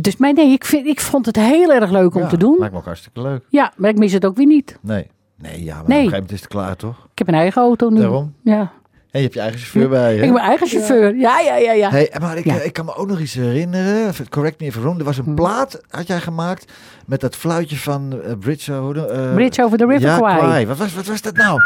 [0.00, 2.56] Dus maar nee, ik, vind, ik vond het heel erg leuk om Ja, te doen.
[2.58, 3.44] Lijkt me ook hartstikke leuk.
[3.48, 4.78] Ja, maar ik mis het ook weer niet.
[4.82, 5.06] Nee.
[5.38, 5.84] Nee, ja, maar Nee.
[5.84, 7.06] op een gegeven moment is het klaar, toch?
[7.12, 8.00] Ik heb een eigen auto nu.
[8.00, 8.34] Daarom.
[8.42, 8.72] Ja.
[9.16, 10.16] En je hebt je eigen chauffeur bij je.
[10.18, 11.16] Ik heb mijn eigen chauffeur.
[11.16, 11.90] Ja, ja, ja, ja.
[11.90, 12.56] Hey, maar ik, Ja.
[12.58, 14.12] eh, ik kan me ook nog iets herinneren.
[14.28, 14.98] Correct me if I'm wrong.
[14.98, 16.72] Er was een plaat, had jij gemaakt,
[17.06, 20.36] met dat fluitje van eh, Bridge, eh, Bridge over the River ja, Kwai.
[20.38, 20.66] Kwai.
[20.66, 21.60] Wat was, wat was dat nou?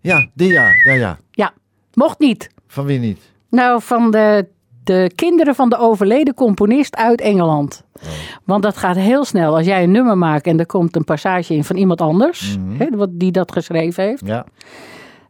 [0.00, 1.18] Ja, die ja, ja, ja.
[1.30, 1.52] Ja,
[1.94, 2.48] mocht niet.
[2.66, 3.18] Van wie niet?
[3.50, 4.46] Nou, van de,
[4.84, 7.84] de kinderen van de overleden componist uit Engeland.
[7.94, 8.02] Oh.
[8.44, 9.56] Want dat gaat heel snel.
[9.56, 12.82] Als jij een nummer maakt en er komt een passage in van iemand anders, Mhm.
[12.82, 14.46] hè, die dat geschreven heeft, Ja,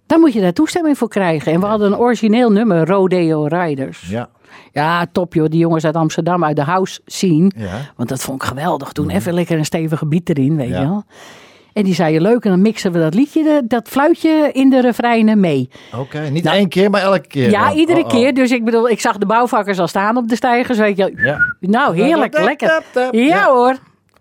[0.07, 1.53] dan moet je daar toestemming voor krijgen.
[1.53, 4.09] En we hadden een origineel nummer, Rodeo Riders.
[4.09, 4.29] ja,
[4.73, 7.51] Ja, top joh, die jongens uit Amsterdam, uit de house scene.
[7.57, 7.69] ja.
[7.97, 9.11] Want dat vond ik geweldig toen.
[9.11, 10.75] Even lekker een stevige beat erin, weet Mhm.
[10.77, 10.81] Ja.
[10.83, 11.05] je wel.
[11.73, 14.71] En die zei je leuk en dan mixen we dat liedje, de- dat fluitje in
[14.71, 15.69] de refreinen mee.
[15.99, 17.51] Oké, niet één keer, maar elke keer.
[17.51, 17.77] Ja, dan.
[17.77, 18.11] iedere Oh, oh.
[18.11, 18.35] keer.
[18.35, 20.79] Dus ik bedoel, ik zag de bouwvakkers al staan op de stijgers.
[20.79, 21.39] Weet je, Ja.
[21.61, 22.83] nou, heerlijk, lekker.
[23.11, 23.47] Ja.
[23.47, 23.77] hoor.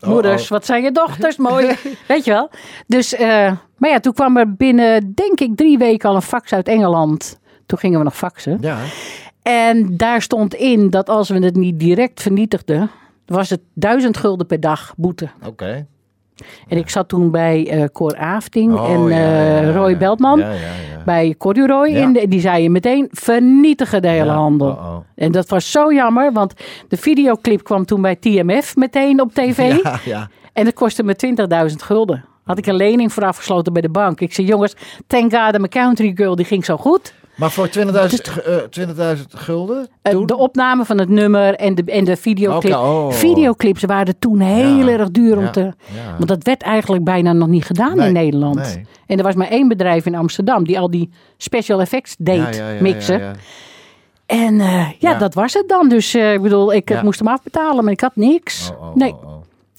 [0.06, 0.50] Moeders, oh.
[0.50, 1.76] wat zijn je dochters, mooi.
[2.08, 2.50] Weet je wel.
[2.88, 6.54] Dus, eh, maar ja, toen kwam er binnen, denk ik, drie weken al een fax
[6.54, 7.40] uit Engeland.
[7.66, 8.58] Toen gingen we nog faxen.
[8.62, 8.78] Ja,
[9.42, 12.92] En daar stond in dat als we het niet direct vernietigden,
[13.26, 15.30] was het duizend gulden per dag boete.
[15.46, 15.86] oké.
[16.68, 19.98] En ik zat toen bij eh Cor Afting Oh, en eh, ja, ja, Roy.
[19.98, 20.44] Beltman.
[21.06, 21.94] Bij Corduroy.
[21.96, 24.68] En de- die zei je meteen vernietigen de hele handel.
[24.70, 24.98] oh, oh.
[25.16, 26.54] En dat was zo jammer, want
[26.88, 29.78] de videoclip kwam toen bij TMF meteen op tv.
[30.54, 31.16] En dat kostte me
[31.70, 32.26] 20.000 gulden.
[32.44, 34.22] Had ik een lening voor afgesloten bij de bank.
[34.22, 34.76] Ik zei, jongens,
[35.08, 37.14] thank God, mijn country girl, die ging zo goed.
[37.36, 40.26] Maar voor 20.000 ge- eh, 20.000 gulden Eh, toen?
[40.26, 42.74] de opname van het nummer en de, en de videoclip.
[42.74, 43.12] Oké, oh.
[43.12, 45.60] Videoclips waren toen heel Ja, erg duur om ja, te...
[45.62, 45.74] ja.
[46.18, 48.56] Want dat werd eigenlijk bijna nog niet gedaan Nee, in Nederland.
[48.56, 48.86] nee.
[49.08, 53.36] En er was maar één bedrijf in Amsterdam die al die special effects deed mixen.
[54.26, 55.90] En eh, ja, dat was het dan.
[55.90, 58.72] Dus ik bedoel, ik moest hem afbetalen, maar ik had niks.
[58.80, 59.16] Oh, oh, nee.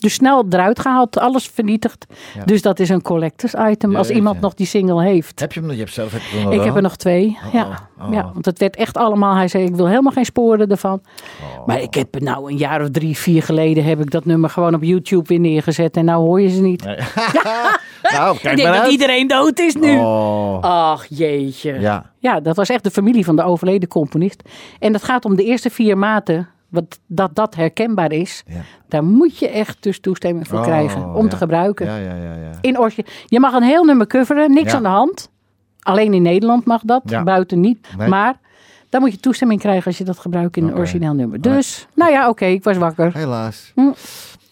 [0.07, 0.13] Oh, oh.
[0.13, 2.07] Dus snel eruit gehaald, alles vernietigd.
[2.35, 2.45] Ja.
[2.45, 5.41] Dus dat is een collectors item als iemand nog die single heeft.
[5.41, 5.77] Heb je hem nog?
[5.77, 7.39] Je hebt zelf heb je hem nog Ik heb er nog twee.
[7.47, 7.89] Oh, ja.
[7.99, 8.13] oh, oh.
[8.13, 9.35] ja, want het werd echt allemaal.
[9.35, 11.03] Hij zei: Ik wil helemaal geen sporen ervan.
[11.41, 11.67] Oh.
[11.67, 13.85] Maar ik heb nou een jaar of drie, vier geleden.
[13.85, 15.97] heb ik dat nummer gewoon op YouTube weer neergezet.
[15.97, 16.85] En nou hoor je ze niet.
[16.85, 16.97] Nee.
[18.15, 18.93] nou, ik kijk denk maar dat uit.
[18.93, 19.99] iedereen dood is nu.
[19.99, 20.61] Oh.
[20.61, 21.81] Ach jeetje.
[21.81, 22.11] Ja.
[22.19, 24.43] Ja, dat was echt de familie van de overleden componist.
[24.79, 26.49] En het gaat om de eerste vier maten.
[26.69, 28.43] Wat, dat dat herkenbaar is.
[28.47, 28.61] Ja.
[28.89, 31.15] Daar moet je echt dus toestemming voor Oh, krijgen.
[31.15, 31.31] Om ja.
[31.31, 31.87] te gebruiken.
[31.87, 32.51] Ja, ja, ja, ja.
[32.61, 32.93] In
[33.27, 34.77] je mag een heel nummer coveren, niks Ja.
[34.77, 35.31] aan de hand.
[35.81, 37.23] Alleen in Nederland mag dat, Ja.
[37.23, 37.89] buiten niet.
[37.99, 38.09] Nee.
[38.09, 38.39] Maar
[38.89, 40.79] dan moet je toestemming krijgen als je dat gebruikt in een Oké.
[40.79, 41.41] origineel nummer.
[41.41, 43.11] Dus, nou ja, oké, ik was wakker.
[43.15, 43.73] Helaas.
[43.75, 43.91] Hm.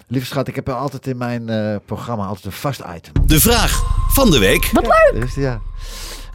[0.06, 3.12] Lieve schat, ik heb altijd in mijn eh, programma altijd een vast item.
[3.26, 4.70] De vraag van de week.
[4.72, 5.22] Wat leuk!
[5.22, 5.60] Dus ja.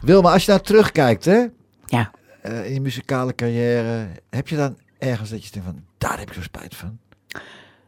[0.00, 1.46] Wilma, als je nou terugkijkt hè,
[1.86, 2.10] Ja.
[2.42, 6.28] eh, in je muzikale carrière, heb je dan ergens dat je denkt van, daar heb
[6.28, 6.98] ik zo spijt van?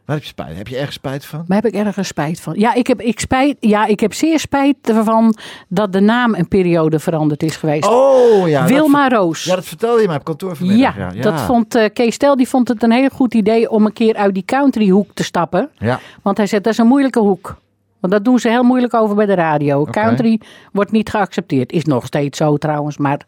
[0.05, 0.57] Waar heb je spijt?
[0.57, 1.43] Heb je ergens spijt van?
[1.47, 2.53] Waar heb ik ergens spijt van?
[2.57, 5.35] Ja, ik heb, ik spijt, ja, ik heb zeer spijt ervan
[5.67, 7.87] dat de naam een periode veranderd is geweest.
[7.87, 8.65] Oh ja.
[8.65, 9.43] Wilma Roos.
[9.43, 10.95] Ja, dat vertelde je mij op kantoor Ja, vanmiddag.
[10.95, 13.93] Ja, dat vond eh, Kees Stel, die vond het een heel goed idee om een
[13.93, 15.69] keer uit die countryhoek te stappen.
[15.77, 15.99] Ja.
[16.21, 17.57] Want hij zegt, dat is een moeilijke hoek.
[17.99, 19.85] Want dat doen ze heel moeilijk over bij de radio.
[19.85, 20.39] Country
[20.71, 21.71] wordt niet geaccepteerd.
[21.71, 23.19] Is nog steeds zo trouwens, maar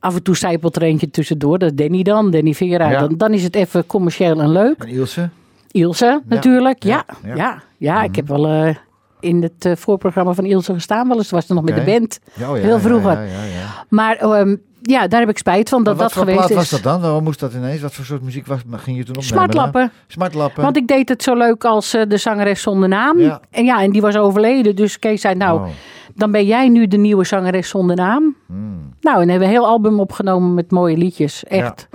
[0.00, 1.58] af en toe zijpelt er eentje tussendoor.
[1.58, 2.90] Dat is Danny dan, Danny Vera.
[2.90, 3.00] Ja.
[3.00, 4.82] Dan, dan is het even commercieel en leuk.
[4.82, 5.28] En Ilse?
[5.70, 7.04] Ilse natuurlijk, ja.
[7.24, 7.34] ja.
[7.34, 8.74] Ja, ja, ik heb wel eh,
[9.20, 11.08] in het eh, voorprogramma van Ilse gestaan.
[11.08, 12.20] Wel eens was er nog met de band.
[12.32, 13.12] Oh ja, heel ja, vroeger.
[13.12, 13.84] Ja, ja, ja.
[13.88, 16.56] Maar ehm, ja, daar heb ik spijt van dat wat dat geweest is.
[16.56, 17.00] was dat dan?
[17.00, 17.80] Waarom moest dat ineens?
[17.80, 19.22] Wat voor soort muziek was, ging je toen opnemen?
[19.24, 19.92] Smartlappen.
[20.06, 20.62] Smartlappen.
[20.62, 23.20] Want ik deed het zo leuk als eh, de zangeres zonder naam.
[23.20, 23.40] Ja.
[23.50, 24.76] En ja, en die was overleden.
[24.76, 25.66] Dus Kees zei, nou, Oh.
[26.14, 28.36] dan ben jij nu de nieuwe zangeres zonder naam.
[28.46, 28.94] Hmm.
[29.00, 31.44] Nou, en hebben we een heel album opgenomen met mooie liedjes.
[31.44, 31.88] Echt.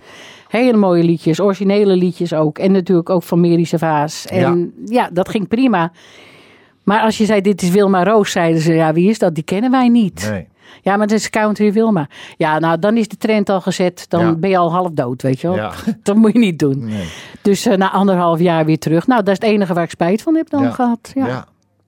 [0.47, 2.57] Hele mooie liedjes, originele liedjes ook.
[2.57, 4.25] En natuurlijk ook van Merische Vaas.
[4.25, 5.09] En ja.
[5.13, 5.91] dat ging prima.
[6.83, 9.35] Maar als je zei, dit is Wilma Roos, zeiden ze, ja, wie is dat?
[9.35, 10.27] Die kennen wij niet.
[10.31, 10.47] Nee.
[10.81, 12.07] Ja, maar het is Country Wilma.
[12.37, 14.05] Ja, nou, dan is de trend al gezet.
[14.09, 14.33] Dan Ja.
[14.35, 15.55] ben je al half dood, weet je wel.
[15.55, 15.71] Ja.
[16.03, 16.85] Dat moet je niet doen.
[16.85, 17.09] Nee.
[17.41, 19.07] Dus eh, na anderhalf jaar weer terug.
[19.07, 20.71] Nou, dat is het enige waar ik spijt van heb dan Ja.
[20.71, 21.11] gehad.
[21.13, 21.33] Ja, Ja.
[21.33, 21.45] ja.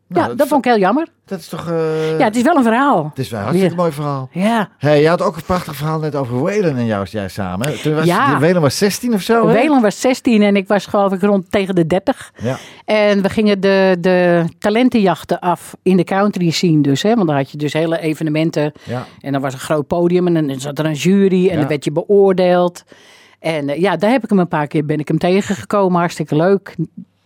[0.08, 1.08] Nou, dat, vond ik heel jammer.
[1.28, 1.70] Dat is toch...
[1.70, 3.04] eh, ja, het is wel een verhaal.
[3.10, 4.30] Het is wel een hartstikke mooi verhaal.
[4.32, 4.70] Ja.
[4.78, 7.82] Hey, je had ook een prachtig verhaal net over Waylon en jou, jij samen.
[7.82, 8.40] Toen was, Ja.
[8.40, 9.46] Waylon was 16 of zo?
[9.46, 12.34] Welen was 16 en ik was geloof ik rond tegen de 30.
[12.38, 12.58] Ja.
[12.86, 17.02] En we gingen de, de talentenjachten af in de country scene dus.
[17.04, 17.16] Hè?
[17.16, 18.72] Want dan had je dus hele evenementen.
[18.84, 19.06] Ja.
[19.22, 21.60] En dan was een groot podium en dan zat er een jury en Ja.
[21.60, 22.84] dan werd je beoordeeld.
[23.40, 26.00] En eh, ja, daar heb ik hem een paar keer ben ik hem tegengekomen.
[26.00, 26.76] Hartstikke leuk.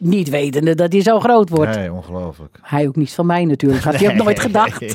[0.03, 1.75] Niet wetende dat hij zo groot wordt.
[1.75, 2.57] Nee, ongelooflijk.
[2.61, 3.83] Hij ook niet van mij natuurlijk.
[3.83, 4.79] Had hij ook nooit gedacht.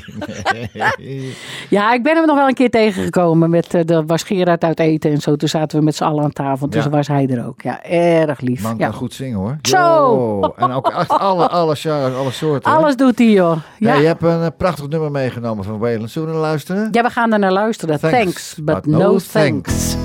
[0.99, 1.35] Nee.
[1.71, 3.51] Ja, ik ben hem nog wel een keer tegengekomen.
[3.51, 5.37] Met, eh er was Gerard uit eten en zo.
[5.37, 6.71] Toen zaten we met z'n allen aan tafel.
[6.71, 6.91] Dus Ja.
[6.91, 7.63] was hij er ook.
[7.63, 8.63] Ja, erg lief.
[8.63, 8.85] Man ja.
[8.87, 9.59] kan goed zingen, hoor.
[9.63, 10.41] Zo.
[10.57, 12.71] En ook echt alle, alle genres, alle soorten.
[12.71, 12.77] hè?
[12.77, 13.57] Alles doet hij, joh.
[13.79, 13.95] Ja.
[13.95, 16.09] Je hebt een eh, prachtig nummer meegenomen van Waylon.
[16.09, 16.89] Zullen we naar luisteren?
[16.93, 18.01] ja, we gaan er naar luisteren.
[18.01, 19.97] Thanks, Thanks, but, but no, no thanks.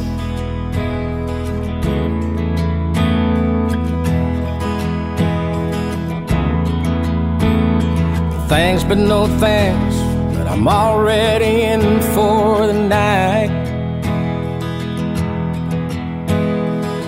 [8.51, 9.95] Thanks, but no thanks.
[10.37, 13.49] But I'm already in for the night.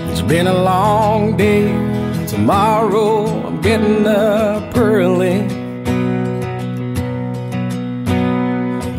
[0.09, 1.67] It's been a long day.
[2.27, 5.41] Tomorrow I'm getting up early.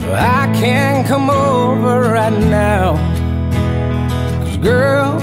[0.05, 2.93] But I can't come over right now.
[4.45, 5.19] Cause girl,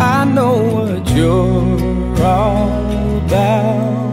[0.00, 4.03] I know what you're all about.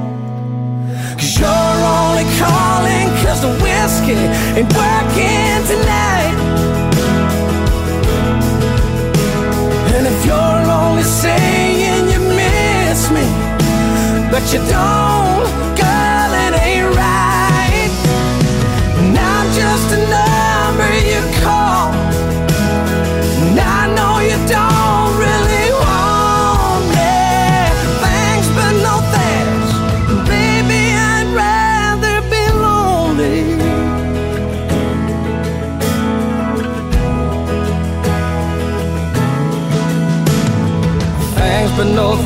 [1.41, 4.13] You're only calling cause the whiskey
[4.57, 6.37] ain't working tonight.
[9.95, 13.25] And if you're only saying you miss me,
[14.29, 15.70] but you don't,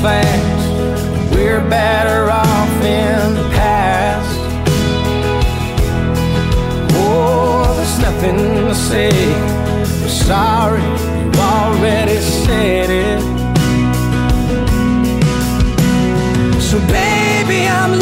[0.05, 0.37] but.
[1.33, 4.37] We're better off in the past.
[6.93, 8.37] Oh, there's nothing
[8.67, 9.11] to say.
[10.01, 10.85] We're sorry,
[11.19, 13.21] you already said it.
[16.61, 17.93] So, baby, I'm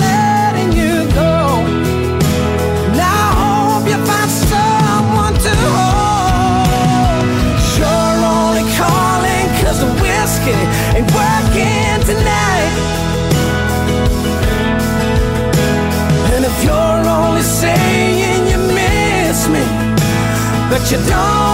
[20.92, 21.53] you don't,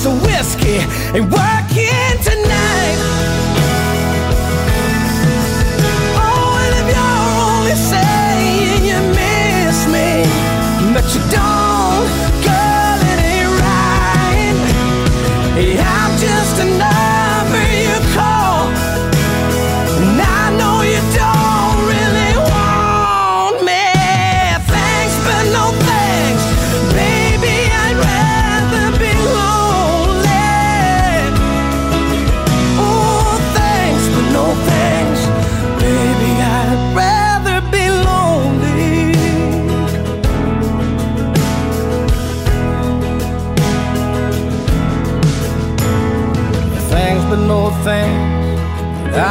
[0.00, 0.78] cause the whiskey
[1.14, 2.98] ain't working tonight.
[6.16, 10.24] Oh, and if you're only saying you miss me,
[10.94, 11.59] but you don't,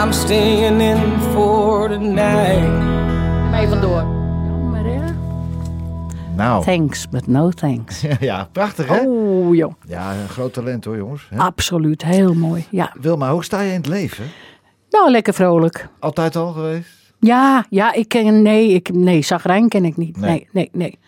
[0.09, 2.69] I'm staying in for tonight.
[3.51, 4.01] Mee vandoor.
[4.45, 5.11] Jammer hè?
[6.35, 8.05] Nou, Thanks, but no thanks.
[8.19, 8.99] ja, prachtig hè?
[9.07, 11.27] Oh joh, Ja, een groot talent hoor jongens.
[11.29, 11.37] Hè?
[11.37, 12.03] absoluut.
[12.03, 12.65] Heel mooi.
[12.69, 12.95] Ja.
[13.01, 14.25] Wilma, hoe sta je in het leven?
[14.89, 15.87] Nou, lekker vrolijk.
[15.99, 17.13] Altijd al geweest?
[17.19, 20.17] Ja, ja, ik ken, nee, ik, nee, zagrijn ken ik niet.
[20.17, 20.29] Nee.
[20.29, 20.47] Nee.
[20.51, 20.99] nee, nee,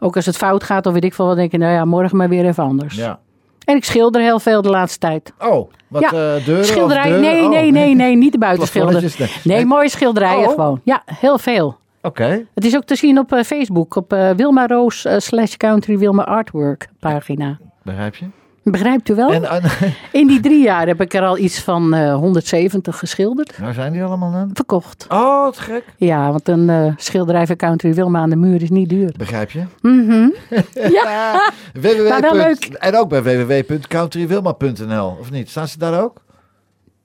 [0.00, 2.16] Ook als het fout gaat of weet ik veel wat, denk ik, nou ja, morgen
[2.16, 2.94] maar weer even anders.
[2.94, 3.20] Ja.
[3.64, 5.32] En ik schilder heel veel de laatste tijd.
[5.38, 6.64] Oh, wat Ja, eh, deuren?
[6.64, 7.20] Schilderij, deuren?
[7.20, 9.02] nee, Oh, nee, nee, nee, niet de buitenschilder.
[9.18, 9.66] Nee, nee.
[9.66, 10.54] mooie schilderijen Oh.
[10.54, 10.80] gewoon.
[10.84, 11.76] Ja, heel veel.
[12.02, 12.46] Oké.
[12.54, 16.24] Het is ook te zien op eh, Facebook, op eh, Wilma Roos slash Country Wilma
[16.24, 17.58] Artwork pagina.
[17.82, 18.26] Begrijp je?
[18.64, 19.32] Begrijpt u wel?
[19.32, 19.82] En eh,
[20.20, 23.58] In die drie jaar heb ik er al iets van eh 170 geschilderd.
[23.58, 24.50] waar zijn die allemaal dan?
[24.52, 25.06] Verkocht.
[25.08, 25.84] Oh, wat gek.
[25.96, 29.14] Ja, want een eh, schilderij van Country Wilma aan de muur is niet duur.
[29.18, 29.62] Begrijp je?
[29.80, 30.28] Mhm.
[31.02, 31.50] ja.
[31.80, 32.08] www.
[32.08, 32.64] Maar wel leuk.
[32.64, 35.50] En ook bij www.countrywilma.nl, of niet?
[35.50, 36.22] Staan ze daar ook?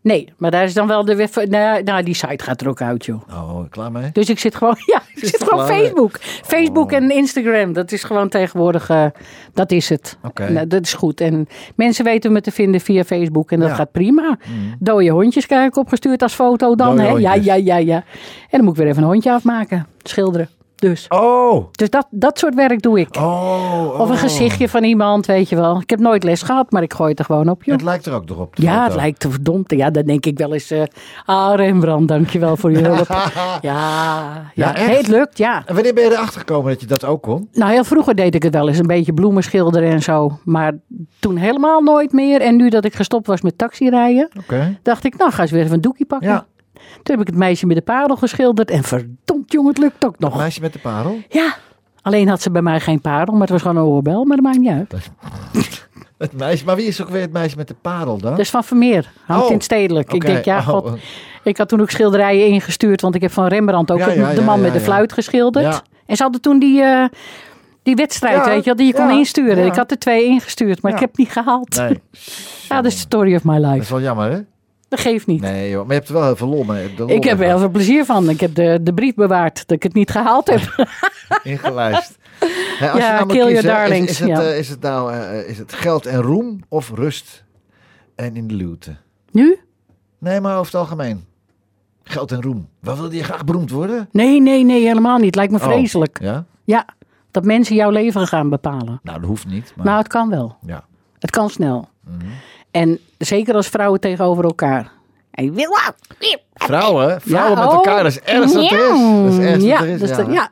[0.02, 1.28] Nee, maar daar is dan wel de...
[1.50, 3.22] Nou, nou, die site gaat er ook uit, joh.
[3.30, 4.10] Oh, klaar mee?
[4.12, 5.82] Dus ik zit gewoon, ja, ik Zit gewoon mee?
[5.82, 6.18] Facebook.
[6.22, 9.06] Facebook en Instagram, dat is gewoon tegenwoordig, eh,
[9.54, 10.18] dat is het.
[10.24, 10.50] Oké.
[10.52, 11.22] Nou, dat is goed.
[11.22, 13.76] En mensen weten me te vinden via Facebook en dat Ja.
[13.76, 14.38] gaat prima.
[14.80, 17.14] Dode hondjes krijg ik opgestuurd als foto dan, Dode hè?
[17.18, 17.96] Ja, ja, ja, ja.
[17.96, 18.04] En
[18.50, 20.50] dan moet ik weer even een hondje afmaken, schilderen.
[20.80, 23.16] Dus, Oh, dus dat, dat soort werk doe ik.
[23.18, 24.22] oh, Of een oh.
[24.22, 25.80] gezichtje van iemand, weet je wel.
[25.82, 27.76] Ik heb nooit les gehad, maar ik gooi het er gewoon op, joh.
[27.76, 28.56] Het lijkt er ook nog op.
[28.58, 28.84] Ja, foto.
[28.84, 29.72] het lijkt er verdomd.
[29.72, 30.72] Ja, dan denk ik wel eens.
[30.72, 30.84] eh
[31.26, 33.08] ah, Rembrandt, dankjewel voor je hulp.
[33.62, 34.52] ja, ja.
[34.54, 34.98] Ja, echt?
[34.98, 35.64] Het lukt, ja.
[35.66, 37.50] En wanneer ben je erachter gekomen dat je dat ook kon?
[37.54, 40.40] Nou, heel vroeger deed ik het wel eens, een beetje bloemen schilderen en zo.
[40.44, 40.74] Maar
[41.20, 42.42] toen helemaal nooit meer.
[42.42, 44.78] En nu dat ik gestopt was met taxirijden, Oké.
[44.84, 46.30] dacht ik, nou, ga eens weer even een doekje pakken.
[46.30, 46.46] Ja.
[47.04, 48.72] Toen heb ik het meisje met de parel geschilderd.
[48.72, 50.38] En verdomd, jongen, het lukt ook nog.
[50.38, 51.18] Meisje met de parel?
[51.30, 51.56] Ja.
[52.02, 54.26] Alleen had ze bij mij geen parel, maar het was gewoon een oorbel.
[54.26, 54.94] Maar dat maakt niet uit.
[56.18, 58.32] Het meisje, maar wie is ook weer het meisje met de parel dan?
[58.32, 59.12] Dat is van Vermeer.
[59.26, 60.14] Hangt Oh, in het stedelijk.
[60.14, 60.68] Ik denk, ja, Oh.
[60.68, 60.98] god.
[61.44, 64.34] Ik had toen ook schilderijen ingestuurd, want ik heb van Rembrandt ook Ja, het- ja,
[64.34, 65.82] de man ja, met de fluit geschilderd.
[66.06, 67.06] En ze hadden toen die, eh,
[67.84, 69.66] die wedstrijd, weet je wel, die je kon insturen.
[69.66, 71.76] Ik had er twee ingestuurd, maar ik heb het niet gehaald.
[71.76, 72.00] Nee,
[72.70, 73.82] Ja, dat is de story of my dat life.
[73.84, 74.40] is wel jammer, hè?
[74.90, 75.42] Dat geeft niet.
[75.42, 75.80] Nee, joh.
[75.80, 76.94] Maar je hebt er wel heel veel lol mee.
[77.06, 78.30] Ik heb er heel veel plezier van.
[78.30, 80.88] Ik heb de, de brief bewaard dat ik het niet gehaald heb.
[81.44, 82.18] ingelijst.
[82.80, 84.42] Als Ja, je nou kill your kiezen, is- darlings, Is, het, ja.
[84.42, 87.44] eh, is het nou eh, is het geld en roem of rust
[88.16, 88.96] en in de luwte?
[89.32, 89.60] nu?
[90.20, 91.26] Nee, maar over het algemeen.
[92.04, 92.70] Geld en roem.
[92.82, 94.10] Wat wilde je graag beroemd worden?
[94.12, 95.36] Nee, nee, nee, helemaal niet.
[95.36, 96.18] Lijkt me Oh, vreselijk.
[96.22, 96.46] Ja?
[96.64, 96.86] Ja,
[97.32, 99.00] dat mensen jouw leven gaan bepalen.
[99.04, 99.74] Nou, dat hoeft niet.
[99.76, 100.56] Maar Nou, het kan wel.
[100.66, 100.84] ja.
[101.20, 101.88] Het kan snel.
[102.06, 102.26] Mhm.
[102.72, 104.92] En zeker als vrouwen tegenover elkaar.
[105.32, 105.70] En wil
[106.54, 107.74] Vrouwen, vrouwen Ja, met oh.
[107.74, 108.90] elkaar, dat is ergste wat er is.
[109.24, 110.00] Dat is ergste ja, is.
[110.10, 110.16] ja.
[110.16, 110.50] dat- ja.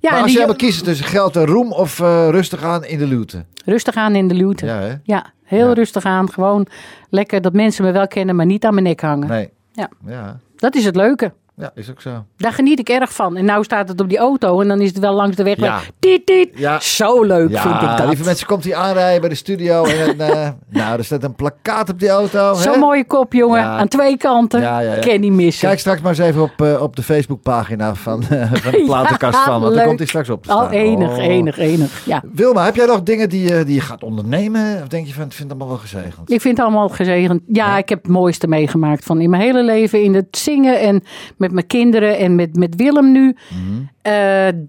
[0.00, 2.98] Ja, maar als jij moet kiezen tussen geld en roem of eh, rustig aan in
[2.98, 3.44] de luwte.
[3.64, 4.66] rustig aan in de luwte.
[4.66, 4.94] Ja, hè?
[5.02, 6.30] Ja, heel rustig aan.
[6.32, 6.66] Gewoon
[7.10, 9.28] lekker dat mensen me wel kennen, maar niet aan mijn nek hangen.
[9.28, 9.50] Nee.
[9.72, 9.88] Ja.
[10.06, 11.32] Ja, Dat is het leuke.
[11.60, 12.24] Ja is ook zo.
[12.36, 13.36] Daar geniet ik erg van.
[13.36, 15.56] En nou staat het op die auto en dan is het wel langs de weg.
[15.56, 15.78] Ja.
[15.98, 16.48] Tiet, tiet.
[16.54, 16.80] Ja.
[16.80, 18.06] Zo leuk Ja, vind ik dat.
[18.08, 19.84] lieve mensen, komt hij aanrijden bij de studio.
[19.84, 22.54] En, eh, nou, er staat een plakkaat op die auto.
[22.54, 23.62] Zo'n mooie kop, jongen.
[23.64, 24.60] Aan twee kanten.
[24.60, 24.98] Ja.
[25.00, 25.68] Ken niet missen.
[25.68, 29.38] Kijk straks maar eens even op, eh, op de Facebookpagina van, eh, van de platenkast
[29.38, 29.60] van.
[29.60, 30.60] Want daar komt hij straks op te staan.
[30.66, 31.18] Al enig, Oh.
[31.24, 32.02] enig, enig.
[32.06, 32.22] Ja.
[32.32, 34.78] Wilma, heb jij nog dingen die, je- die je gaat ondernemen?
[34.82, 36.30] Of denk je van, het vind het allemaal wel gezegend?
[36.30, 37.42] Ik vind het allemaal gezegend.
[37.46, 40.02] Ja, ik heb het mooiste meegemaakt van in mijn hele leven.
[40.02, 41.02] In het zingen en
[41.36, 43.36] met mijn kinderen en met, met Willem nu.
[43.48, 43.82] Mhm.
[44.02, 44.12] Eh,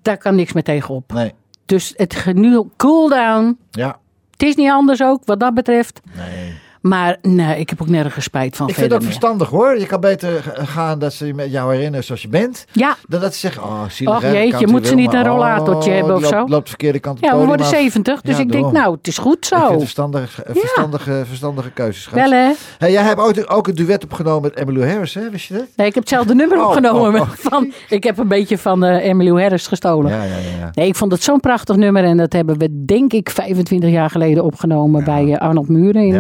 [0.02, 1.14] daar kan niks meer tegenop.
[1.14, 1.34] Nee.
[1.66, 3.58] Dus het nu cool down.
[3.72, 4.00] Ja.
[4.32, 6.02] Het is niet anders ook wat dat betreft.
[6.16, 6.54] Nee.
[6.82, 9.02] Maar nee, ik heb ook nergens spijt van Ik vind meer.
[9.02, 9.80] verstandig hoor.
[9.80, 12.66] Je kan beter gaan dat ze je met jou herinneren zoals je bent.
[12.72, 15.96] Ja, Dan dat ze zeggen, oh zielig Och jeetje, moet ze niet een rollatortje Oh,
[15.98, 16.38] hebben of zo?
[16.48, 17.72] loopt de verkeerde kant op ja we worden af.
[17.72, 18.22] 70.
[18.22, 19.70] Dus ik denk, nou, het is goed Ik vind zo.
[19.72, 22.10] het verstandig, eh, verstandige, verstandige keuzes.
[22.10, 22.88] Wel hè?
[22.88, 25.30] Jij hebt ook, ook een duet opgenomen met Emmylou Harris, hè?
[25.30, 25.66] Wist je dat?
[25.76, 27.22] Nee, ik heb hetzelfde nummer Oh, opgenomen.
[27.22, 27.30] oh.
[27.50, 30.12] Van, ik heb een beetje van eh Emily Harris gestolen.
[30.12, 30.70] Ja, ja, ja.
[30.74, 32.04] Nee, ik vond het zo'n prachtig nummer.
[32.04, 36.14] En dat hebben we denk ik 25 jaar geleden opgenomen bij eh, Arnold Muren in
[36.14, 36.20] Ja.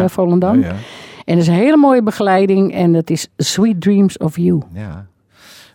[0.59, 0.73] Ja, ja.
[1.25, 2.73] En dat is een hele mooie begeleiding.
[2.73, 4.61] En dat is Sweet Dreams of You.
[4.73, 5.05] ja.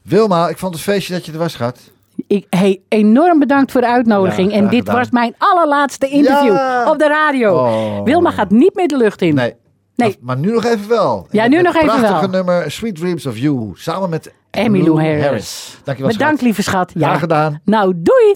[0.02, 1.80] Wilma, ik vond het feestje dat je er was, schat.
[2.26, 4.50] Ik, hey, enorm bedankt voor de uitnodiging.
[4.50, 4.94] Ja, en dit gedaan.
[4.94, 6.90] was mijn allerlaatste interview Ja.
[6.90, 7.54] op de radio.
[7.54, 8.02] Oh.
[8.04, 9.34] Wilma gaat niet meer de lucht in.
[9.34, 9.54] Nee.
[9.94, 10.08] Nee.
[10.08, 11.26] Maar, maar nu nog even wel.
[11.30, 12.28] Ja, En nu nog even prachtige wel.
[12.28, 13.70] nummer Sweet Dreams of You.
[13.74, 15.78] Samen met Emmylou Emmylou Harris.
[15.84, 16.46] Dankjewel, Bedankt, schat.
[16.46, 16.92] lieve schat.
[16.94, 17.06] Ja.
[17.08, 17.60] Graag gedaan.
[17.64, 18.34] Nou, doei.